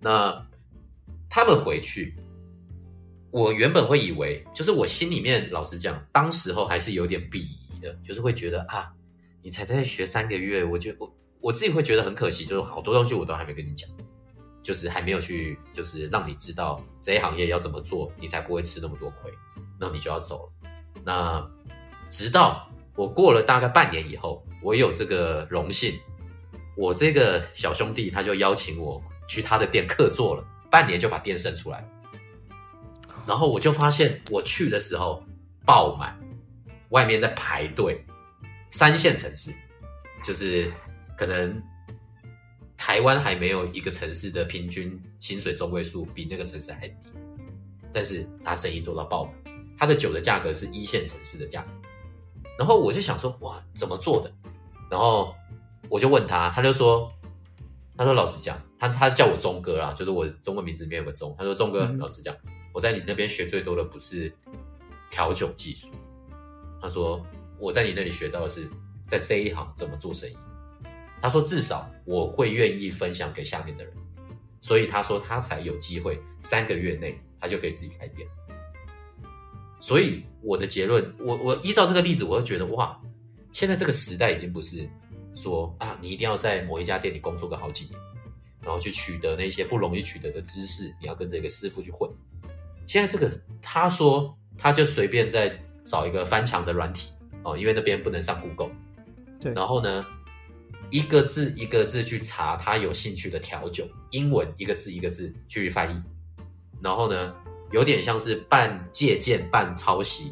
[0.01, 0.45] 那
[1.29, 2.13] 他们回去，
[3.33, 8.93] 我原本会以为，就是我心里面老实讲，当时候还是有点鄙夷的，就是会觉得啊，
[9.41, 11.11] 你才在学三个月，我就我
[11.41, 13.89] 我自己会觉得很可惜，就是好多东西我都还没跟你讲，
[14.61, 19.31] 就是还没有去，就是让你知道这一行业要怎么做，你才不会吃那么多亏，
[19.79, 20.69] 那你就要走了。
[21.03, 21.43] 那
[22.07, 24.45] 直到我过了大概半年以后。
[24.61, 25.99] 我有这个荣幸，
[26.77, 31.85] 我这个小兄弟他就邀请我去他的店客座了，半年就把店生出来。
[33.25, 35.23] 然后我就发现我去的时候
[35.65, 36.19] 爆满，
[36.89, 38.03] 外面在排队。
[38.69, 39.53] 三线城市
[40.23, 40.73] 就是
[41.15, 41.61] 可能
[42.75, 46.95] 台湾还没有一个城市的平均薪水中位数比那个城市还低，
[47.93, 49.33] 但是他生意做到爆满，
[49.77, 51.69] 他的酒的价格是一线城市的价格。
[52.57, 54.33] 然后我就想说，哇，怎么做的？
[54.89, 55.35] 然后
[55.87, 57.11] 我就问他，他就说
[57.95, 61.35] ：“他说老实讲，他他叫我钟哥啦，就是我中文名字里面有个钟。
[61.37, 62.35] 他说钟哥，老实讲，
[62.73, 64.33] 我在你那边学最多的不是
[65.09, 65.87] 调酒技术，
[66.81, 67.25] 他说
[67.57, 68.69] 我在你那里学到的是
[69.07, 70.35] 在这一行怎么做生意。
[71.21, 73.93] 他说至少我会愿意分享给下面的人，
[74.59, 78.27] 所以他说他才有机会三个月内他就可以自己开店。
[79.79, 82.99] 所以我的结论，我我依照这个例子，我就觉得哇。”
[83.53, 84.89] 现在这个时代已经不是
[85.35, 87.99] 说啊，你一定要在某一家店里工作个好几年，
[88.61, 92.09] 然后去取得那些不容易取得的知识，你要跟这个师傅去混。
[92.87, 93.31] 现在这个
[93.61, 95.51] 他说他就随便在
[95.83, 97.11] 找一个翻墙的软体
[97.43, 98.71] 哦，因为那边不能上 Google。
[99.39, 99.53] 对。
[99.53, 100.05] 然后呢，
[100.89, 106.01] 一个字一个字去查他有兴趣的调酒，英文一个字一个字去翻译，
[106.81, 107.35] 然后呢，
[107.71, 110.31] 有点像是半借鉴半抄袭，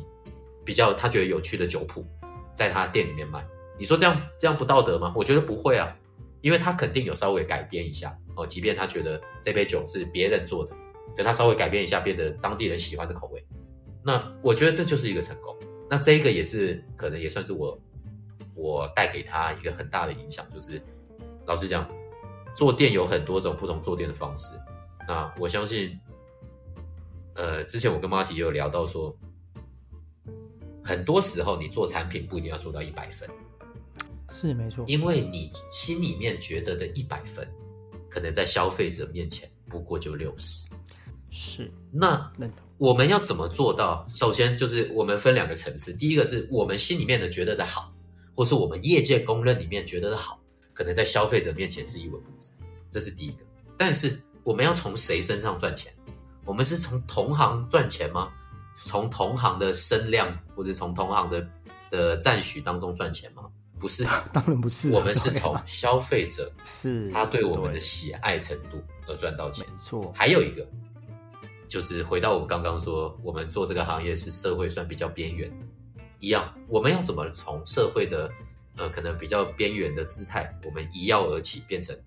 [0.64, 2.06] 比较他觉得有趣的酒谱。
[2.54, 3.44] 在他店里面卖，
[3.80, 5.12] 你说这样这样不道德吗？
[5.16, 5.88] 我觉得不会啊，
[6.42, 10.76] 因为他肯定有稍微改编一下哦，即便他觉得这杯酒是别人做的，
[11.16, 13.46] 可他稍微改变一下，变得当地人喜欢的口味，
[14.04, 15.56] 那我觉得这就是一个成功。
[15.90, 17.80] 那这一个也是可能也算是我
[18.56, 20.82] 我带给他一个很大的影响，就是
[21.46, 21.90] 老实讲，
[22.54, 24.56] 做店有很多种不同做店的方式。
[25.08, 26.00] 那我相信，
[27.36, 29.16] 呃，之前我跟 Marty 也有聊到说。
[30.84, 33.30] 很多时候，你做产品不一定要做到一百分，
[34.32, 34.84] 是没错。
[34.88, 37.48] 因为你心里面觉得的一百分，
[38.10, 40.71] 可能在消费者面前不过就六十。
[41.32, 41.72] 是。
[41.92, 42.32] 那
[42.78, 44.06] 我们要怎么做到？
[44.08, 47.92] 首先就是我们分两个层次，第一个是我们心里面的觉得的好，
[48.36, 50.40] 或是我们业界公认里面觉得的好，
[50.74, 52.52] 可能在消费者面前是一文不值，
[52.92, 53.38] 这是第一个。
[53.76, 55.92] 但是我们要从谁身上赚钱？
[56.46, 58.32] 我们是从同行赚钱吗？
[58.76, 61.48] 从同行的声量或者从同行的
[61.92, 63.44] 的赞许当中赚钱吗？
[63.80, 64.04] 不是，
[64.34, 69.66] 当然不是，我们是从啊消费者是他对我们的喜爱程度而赚到钱。
[69.70, 70.66] 没错，还有一个，
[71.72, 75.66] 就是回到我刚刚说，我们做这个行业是社会算比较边缘的，
[76.20, 78.30] 一样，我们要怎么从社会的
[78.76, 81.98] 呃可能比较边缘的姿态，我们一跃而起，变成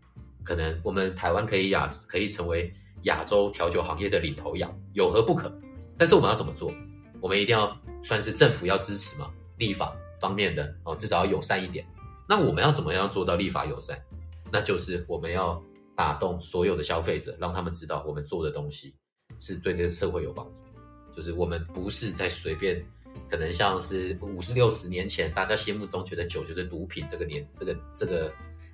[0.43, 2.71] 可能我们台湾可以亚可以成为
[3.05, 5.51] 亚洲调酒行业的领头羊，有何不可？
[5.97, 6.71] 但是我们要怎么做？
[7.19, 11.87] 我们一定要算是政府要支持嘛，立法方面的哦，至少要友善一点。
[12.29, 13.99] 那我们要怎么样做到立法友善？
[14.53, 15.59] 那就是我们要
[15.97, 18.95] 打动所有的消费者，让他们知道我们做的东西
[19.39, 20.53] 是对这个社会有帮助。
[21.17, 22.85] 就是我们不是在随便，
[23.31, 28.33] 可能像是五十六十年前大家心目中觉得酒就是毒品这个年这个这个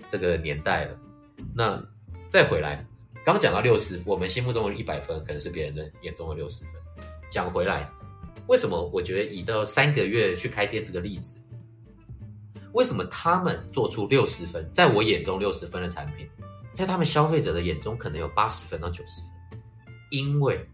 [0.08, 0.98] 这个年代了。
[1.54, 1.82] 那
[2.28, 2.86] 再回来，
[3.24, 6.72] 刚讲到六十，我们心目中的一百分，可能是别人的眼中的六十分。
[7.28, 7.90] 讲回来，
[8.46, 11.38] 为什么我觉得以到三个月去开店这个例子，
[12.72, 16.28] 为什么他们做出六十分，在我眼中六十分的产品，
[16.72, 19.30] 在他们消费者的眼中可能有八十分到九十分？
[20.10, 20.68] 因为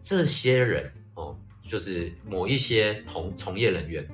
[0.00, 4.08] 这些人哦，就是某一些同从业人员，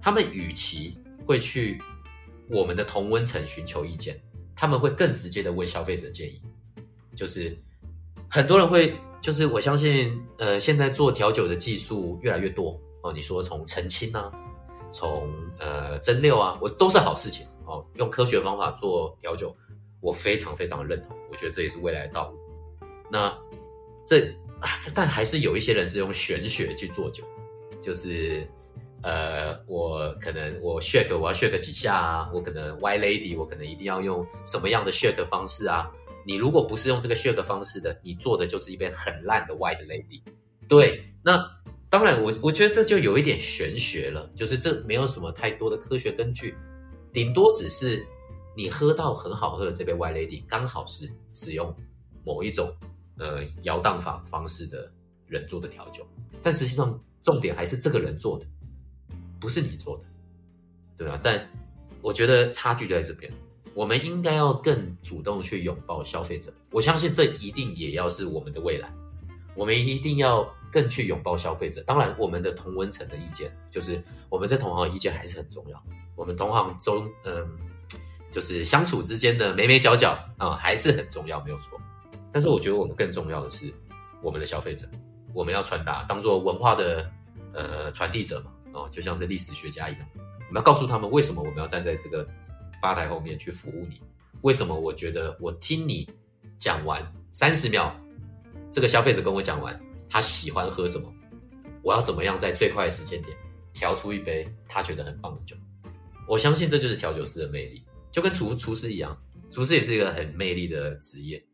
[0.00, 1.80] 他们与其会去
[2.48, 4.20] 我们的同温层寻求意见，
[4.54, 6.40] 他们会更直接的问消费者建议。
[7.16, 7.56] 就是
[8.28, 13.12] 很多人会，就是我相信，呃，现在做调酒的技术越来越多哦。
[13.12, 14.30] 你说从澄清啊，
[14.90, 15.28] 从
[15.58, 17.84] 呃蒸馏啊，我都是好事情哦。
[17.94, 19.54] 用科学方法做调酒，
[20.00, 22.39] 我非常非常的认同，我觉得这也是未来的道路。
[23.10, 23.36] 那
[24.06, 24.28] 这
[24.60, 27.24] 啊，但还是有一些人是用玄学去做酒，
[27.80, 28.46] 就是
[29.02, 35.90] 呃，我可能我 shake 我要 shake 几下啊，我可能 Y lady 我可能一定要用什么样的 shake 方式啊？
[36.26, 40.20] 你如果不是用这个 shake 方式的，你做的就是一杯很烂的 White lady。
[40.68, 41.42] 对，那
[41.88, 46.54] 当然我我觉得这就有一点玄学了，就是这没有什么太多的科学根据，
[47.10, 48.06] 顶多只是
[48.54, 51.74] 你喝到很好喝的这杯 White lady 刚好是使用
[52.22, 52.70] 某一种
[53.20, 54.90] 呃摇荡法方式的
[55.28, 56.04] 人做的调酒，
[56.42, 58.46] 但实际上重点还是这个人做的，
[59.38, 60.04] 不是你做的，
[60.96, 61.20] 对吧？
[61.22, 61.48] 但
[62.02, 63.32] 我觉得差距就在这边，
[63.74, 66.52] 我们应该要更主动去拥抱消费者。
[66.72, 68.90] 我相信这一定也要是我们的未来，
[69.54, 71.82] 我们一定要更去拥抱消费者。
[71.82, 75.82] 当然，我们的同温层的意见，就是我们在同行的意见还是很重要。
[76.16, 77.46] 我们同行中，嗯，
[78.30, 81.78] 就是相处之间的眉眉角角啊、还是很重要，没有错。
[82.32, 83.72] 但是我觉得我们更重要的是
[84.22, 84.88] 我们的消费者，
[85.34, 87.10] 我们要传达，当做文化的
[87.52, 90.06] 呃传递者嘛，哦，就像是历史学家一样，
[90.48, 92.26] 我们要告诉他们为什么我们要站在这个
[92.80, 94.00] 吧台后面去服务你，
[94.42, 96.08] 为什么我觉得我听你
[96.58, 97.94] 讲完三十秒，
[98.70, 99.78] 这个消费者跟我讲完
[100.08, 101.12] 他喜欢喝什么，
[101.82, 103.36] 我要怎么样在最快的时间点
[103.72, 105.56] 调出一杯他觉得很棒的酒。
[106.28, 109.20] 我相信这就是调酒师的魅力，就跟厨厨师一样，
[109.50, 111.44] 厨师也是一个很魅力的职业。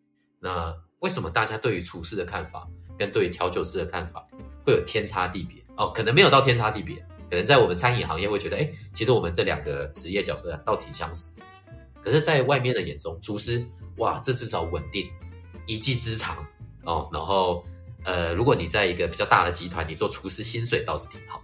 [0.40, 2.66] 那为什么大家对于厨师的看法
[2.98, 4.26] 跟对于调酒师的看法
[4.64, 5.62] 会有天差地别？
[5.76, 6.96] 哦，可能没有到天差地别，
[7.30, 11.34] 可能在我们餐饮行业会觉得，哎，其实我们这两个职业角色倒挺相似。
[12.02, 13.66] 可是，在外面的眼中，厨师
[13.96, 15.10] 哇，这至少稳定，
[15.66, 16.46] 一技之长
[16.84, 17.10] 哦。
[17.12, 17.64] 然后，
[18.04, 21.42] 呃，如果你在一个比较大的集团，你做厨师薪水倒是挺好。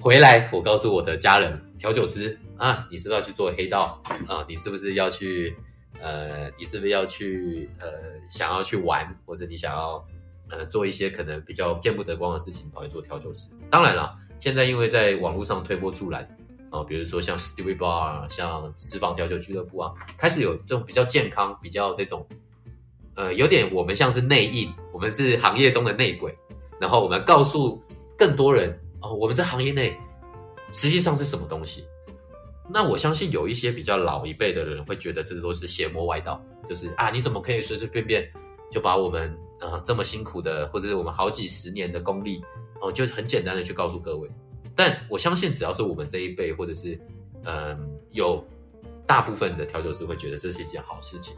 [0.00, 4.44] 回来，我告诉我的家人，调酒师啊，你是不是要去做黑道啊？
[4.48, 5.54] 你是不是要去
[6.00, 7.88] 呃，你是不是要去呃，
[8.28, 10.04] 想要去玩，或者你想要
[10.50, 13.50] 呃做一些可能比较见不得光的事情，跑去做调酒师？
[13.70, 16.22] 当然了，现在因为在网络上推波助澜
[16.70, 22.26] 啊，比如说像 Stevie Bar 啊，像私房调酒俱乐部啊，开始有这种比较健康、比较这种
[23.14, 26.36] 呃，有点我们像是内应，我们是行业中的内鬼，
[26.80, 27.80] 然后我们告诉
[28.16, 29.96] 更多人哦，我们在行业内
[30.72, 31.84] 实际上是什么东西。
[32.72, 38.30] 那我相信有一些比较老一辈的人会觉得这都是邪魔外道，就是啊，你怎么可以随随便便
[38.70, 42.42] 就把我们呃这么辛苦的，或者是我们好几十年的功力
[42.80, 44.30] 哦，就很简单的去告诉各位。
[44.74, 46.98] 但我相信，只要是我们这一辈，或者是
[47.44, 48.42] 嗯有
[49.06, 51.36] 大部分的调酒师会觉得这是一件好事情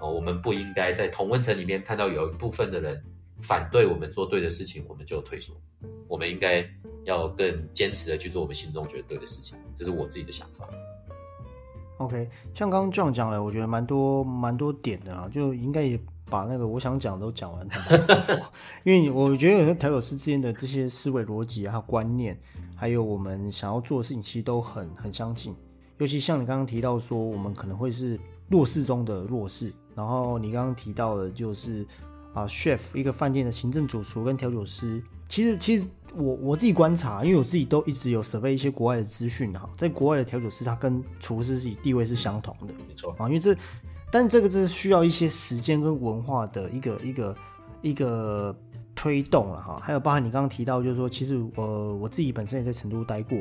[0.00, 3.04] 哦，我们不应该在同温层里面看到有一部分的人
[3.42, 5.54] 反对我们做对的事情，我们就退缩。
[6.08, 6.64] 我们应该
[7.04, 10.68] 要更坚持的去做我们心中觉得对的事情，这是我自己的想法。
[11.98, 17.68] OK，像刚刚 John 讲了，我觉得蛮多蛮多点的啊，就应该也把那个我想讲都讲完。
[18.82, 22.36] 因为我觉得有时候调酒师之间的这些思维逻辑啊、观念，
[22.74, 25.54] 还有我们想要做的事情，其实都很很相近。
[25.98, 28.18] 尤其像你刚刚提到说，我们可能会是
[28.48, 31.86] 弱势中的弱势，然后你刚刚提到的就是
[32.32, 43.14] 啊，chef 一个饭店的行政主厨跟调酒师，其实其实我我自己观察，因为我自己都一直有 survey 一些国外的资讯哈，在国外的调酒师他跟厨师自己地位是相同的，没错。
[43.18, 43.56] 啊，因为这，
[44.12, 47.36] 但这个是需要一些时间跟文化的一个一个
[47.82, 48.56] 一个
[48.94, 53.38] 推动了哈，还有包含你刚刚提到，就是说其实呃我自己本身也在成都待过，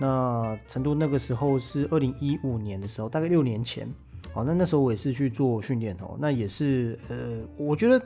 [0.00, 3.86] 那成都那个时候是二零一五年的时候，大概六年前，
[4.32, 7.16] 哦，那那时候我也是去做训练哦，那也是呃，
[7.58, 8.02] 我觉得。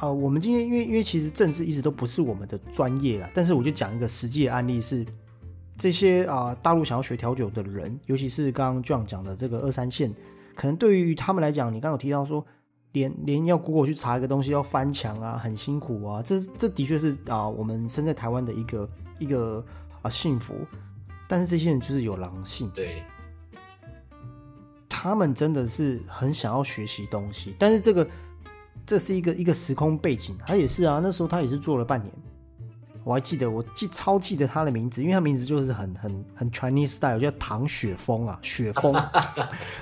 [0.00, 5.04] 啊，我们今天因为因为其实政治一直都不是我们的专业啦，但是我就讲一个实际的案例是，
[5.76, 10.10] 这些啊大陆想要学调酒的人，尤其是刚刚 John 讲的这个二三线，
[10.54, 12.42] 可能对于他们来讲，你刚刚有提到说，
[12.92, 19.62] 连连要 Google 去查一个东西要翻墙啊，很辛苦啊，这这的确是啊我们身在台湾的一个一个
[20.00, 20.54] 啊幸福，
[21.28, 23.02] 但是这些人就是有狼性，对，
[24.88, 28.08] 他们真的是很想要学习东西，但是这个。
[28.90, 32.12] 这是一个一个时空背景，他也是啊，那时候他也是做了半年，
[33.04, 38.92] 我还记得，我记超记得他的名字，因为他名字就是很很很 Chinese style，叫唐雪峰啊，雪峰，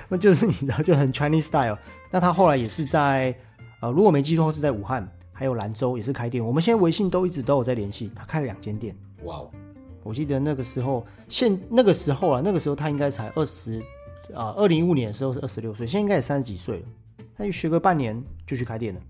[0.09, 1.75] 那 就是你知道就很 Chinese style。
[2.11, 3.35] 那他后来也是在
[3.81, 6.45] 呃，如果没记错是在武汉，还有兰州也是开店。
[6.45, 8.95] 我们现在微信都一直都有在联系，他开了两间店。
[9.23, 9.49] 哇哦，
[10.03, 13.79] 我记得那个时候现那个时候啊，那个时候他应该才二十
[14.35, 16.85] 啊，二零一五年的时候是二十六岁，现在应该也三十几岁了。
[17.39, 19.01] 他就学个半年就去开店了，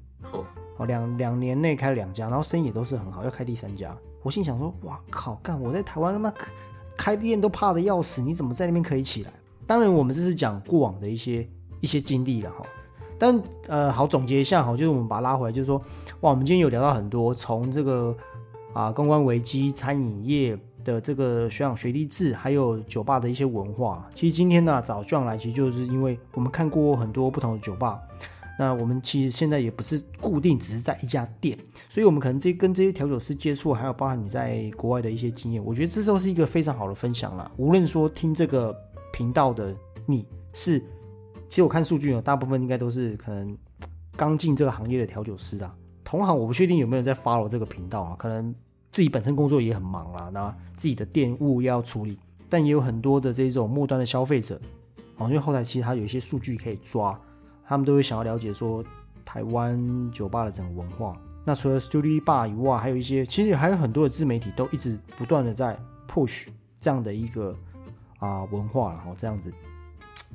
[0.77, 3.91] 哦，两两年内开了两家，然后生意也都是很好，要开第三家。
[4.21, 6.31] 我心想说，哇靠，干我在台湾他妈
[6.95, 9.33] 开店都怕的要死，你怎么在那边可以起来？
[9.65, 11.49] 当然，我们这是讲过往的一些
[11.81, 12.63] 一些经历了哈。
[13.17, 15.79] 但呃，好总结一下哈，就是我们把它拉回来，就是说，
[16.19, 18.15] 哇，我们今天有聊到很多，从这个
[18.73, 20.55] 啊公关危机、餐饮业。
[20.83, 24.09] 的这个学长学弟制，还有酒吧的一些文化。
[24.15, 27.99] 其实今天呢，找 John 来，其实就是因为我们看过很多不同的酒吧。
[28.57, 31.57] 那我们其实现在也不是固定只是在一家店，
[31.87, 37.49] 所以我们可能这跟这些调酒师接触，还有包含你在国外的一些经验，我觉得这都是一个非常好的分享啦。
[37.55, 38.75] 无论说听这个
[39.13, 39.73] 频道的
[40.05, 40.77] 你是，
[41.47, 43.57] 其实我看数据呢，大部分应该都是可能
[44.17, 45.73] 刚进这个行业的调酒师啊。
[46.03, 48.53] 同行我不确定有没有在 follow 这个频道啊，可能。
[48.91, 52.17] 自己本身工作也很忙啦，那自己的店务要处理，
[52.49, 54.59] 但也有很多的这种末端的消费者，
[55.17, 57.19] 哦，因为后台其实他有一些数据可以抓，
[57.65, 58.83] 他们都会想要了解说
[59.23, 61.15] 台湾酒吧的整个文化。
[61.45, 65.79] 那除了 Studio Bar 以外，还有一些其实还有很多的自媒体都一直不断的在
[66.11, 66.47] push
[66.81, 67.55] 这样的一个
[68.17, 69.53] 啊文化然后这样子。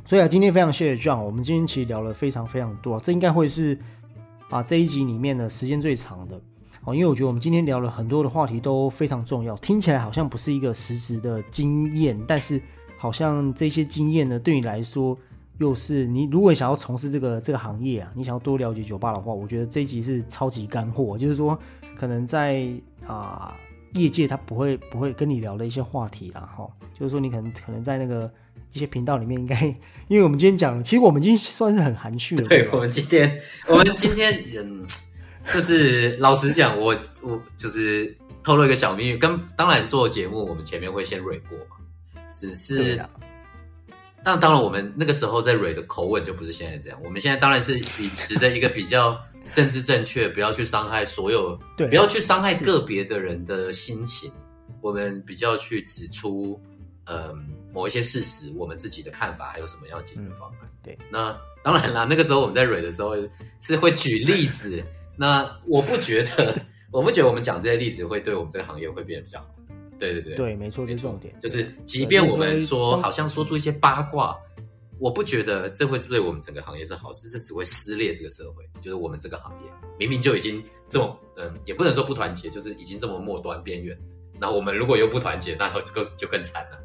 [0.04, 3.78] 所以啊，今天非常谢谢 John，我们今天其实聊了非常非常多，这应该会是
[4.48, 6.40] 啊这一集里面的时间最长的。
[6.84, 12.60] 哦，因为我觉得我们今天聊了很多的话题都非常重要，听起来好像不是一个实质的经验，但是
[12.98, 15.16] 好像这些经验呢，对你来说
[15.58, 21.58] 又是你如果想要从事这个这个行业啊，你想要多了解酒吧的话，我觉得这一集是超级干货，就是说
[21.96, 22.68] 可能在
[23.06, 23.56] 啊
[23.94, 28.30] 业界他不会不会跟你聊的一些话题啦，哈，就是说你可能可能在那个
[28.74, 29.58] 一些频道里面应该，
[30.08, 34.84] 因为我们今天讲，其实我们已经算是很含蓄了，对我们今天我们今天嗯。
[35.52, 41.76] 就是老实讲，我我就是透露一个小秘密，跟当然做节目，我们前面会先蕊过嘛，
[42.30, 43.00] 只是，
[44.24, 49.20] 但当然我们那个时候在蕊的口吻就不是现在这样，我们现在当然是秉持着一个比较
[49.50, 54.32] 政治正确，不要去伤害所有，对，不要去伤害个别的人的心情，
[54.80, 56.60] 我们比较去指出，
[57.04, 60.70] 嗯，某一些事实，我们自己的看法，还有什么样解决方案。
[60.82, 63.14] 对，那当然啦，那个时候我们在蕊的时候
[63.60, 64.82] 是会举例子。
[65.16, 66.54] 那我不觉得，
[66.90, 69.46] 我不觉得我们讲这些例子会对我们这个行业会变得比较好。
[69.96, 71.32] 对对对，对，没错，是重点。
[71.38, 74.36] 就是即便我们说好像说出一些八卦，
[74.98, 78.64] 我不觉得这会对我们整个行业是好事，这只会撕裂这个社会。
[78.82, 83.96] 就是我们这个行业明明就已经这么，嗯，也不能说不团结，就是已经这么末端边缘。
[84.40, 86.80] 那我们如果又不团结，那这个就更惨了。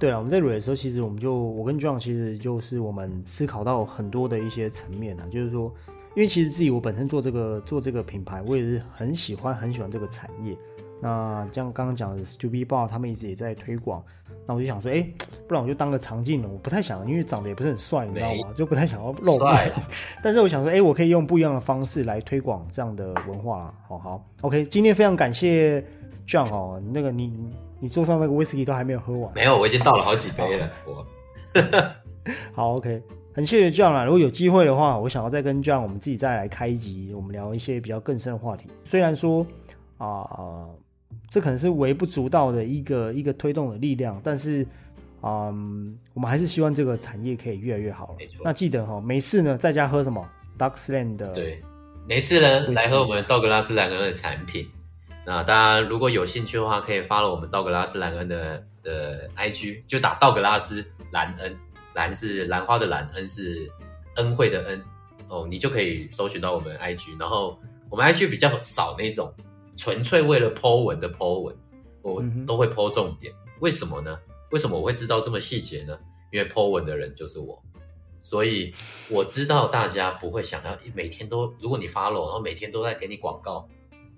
[0.00, 5.72] 对啊，我们在蕊的时候，其实我们就我跟 John 其实就是我们思考到很多的一些层面啊，就是说。
[6.14, 10.56] 因为其实自己我本身做这个做这个品牌，我也是很喜欢很喜欢这个产业。
[11.00, 14.02] 那像刚刚讲的 Stupid Bar，他们一直也在推广。
[14.46, 15.04] 那我就想说，哎，
[15.48, 16.52] 不然我就当个常进人。
[16.52, 18.52] 我不太想，因为长得也不是很帅，你知道吗？
[18.54, 19.72] 就不太想要露面。
[20.22, 23.74] 但是我想说，哎，我可以用不一样的方式来推广这样的文化。
[23.88, 25.84] 好好，OK，今天非常感谢
[26.26, 27.32] John 哦，那个你
[27.80, 29.32] 你桌上那个威士忌都还没有喝完。
[29.34, 30.70] 没有，我已经倒了好几杯了。
[30.86, 31.06] 我
[32.54, 33.02] 好 OK。
[33.34, 34.04] 很谢谢 John 啦！
[34.04, 38.66] 如果有机会的话，我想要再跟 John 我们自己再来开一集，我们聊一些比较更深的话题。
[38.84, 39.46] 虽然说
[39.96, 40.66] 啊，
[41.30, 44.66] 这可能是微不足道的一个一个推动的力量，但是
[45.22, 48.14] 嗯，我们还是希望这个产业可以越来越好。
[48.18, 48.42] 没错。
[48.44, 50.22] 那记得哈，没事呢，在家喝什么
[50.58, 51.28] Ducksland 的。
[51.28, 51.62] 对，
[52.06, 54.68] 没事呢，来喝我们道格拉斯兰恩的产品。
[55.24, 61.56] 那大家如果有兴趣的话，可以发了我们道格拉斯兰恩的的 IG，就打道格拉斯兰恩，
[61.94, 63.70] 兰是兰花的兰，恩是
[64.16, 64.84] 恩惠的恩，
[65.28, 67.18] 哦，你就可以搜寻到我们 IG。
[67.18, 67.58] 然后
[67.90, 69.32] 我们 IG 比较少那种
[69.76, 71.56] 纯粹为了 Po 文的 Po 文，
[72.02, 73.32] 我都会 Po 重点。
[73.60, 74.18] 为什么呢？
[74.50, 75.98] 为什么我会知道这么细节呢？
[76.30, 77.62] 因为 Po 文的人就是我，
[78.22, 78.74] 所以
[79.08, 83.68] 我知道大家不会想要每天都，如果你发了，然后每天都在给你广告。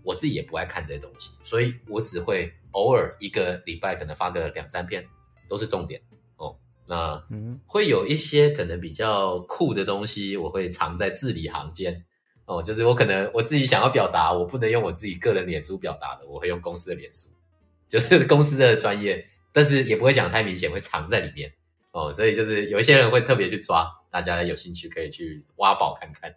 [0.06, 5.02] 我自己也不爱看这些东西，所以我只会偶尔一个礼拜可能发个两三篇，
[5.48, 6.13] 都是重点哦。
[6.86, 12.04] 那嗯，会有一些可能比较酷的东西，我会藏在字里行间
[12.44, 12.62] 哦。
[12.62, 17.28] 就是我可能我自己想要表达，我不能用我自己个人脸书表达的，我会用公司的脸书，
[17.88, 21.52] 就是公司的专业，但是也不会讲太明显，会藏在里面
[21.92, 22.12] 哦。
[22.12, 26.34] 所以就是有一些人会特别去抓，大家有兴趣可以去挖宝看看。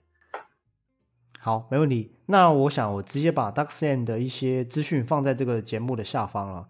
[1.39, 2.13] 好，没问题。
[2.25, 6.67] 那我想我直接把 Ducksen 的一些资讯放在这个节目的下方了。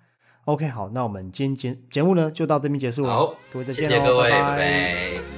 [0.47, 3.11] OK，好，那我们今天节节目呢就到这边结束了。
[3.11, 5.36] 好，各位再见喽，拜拜。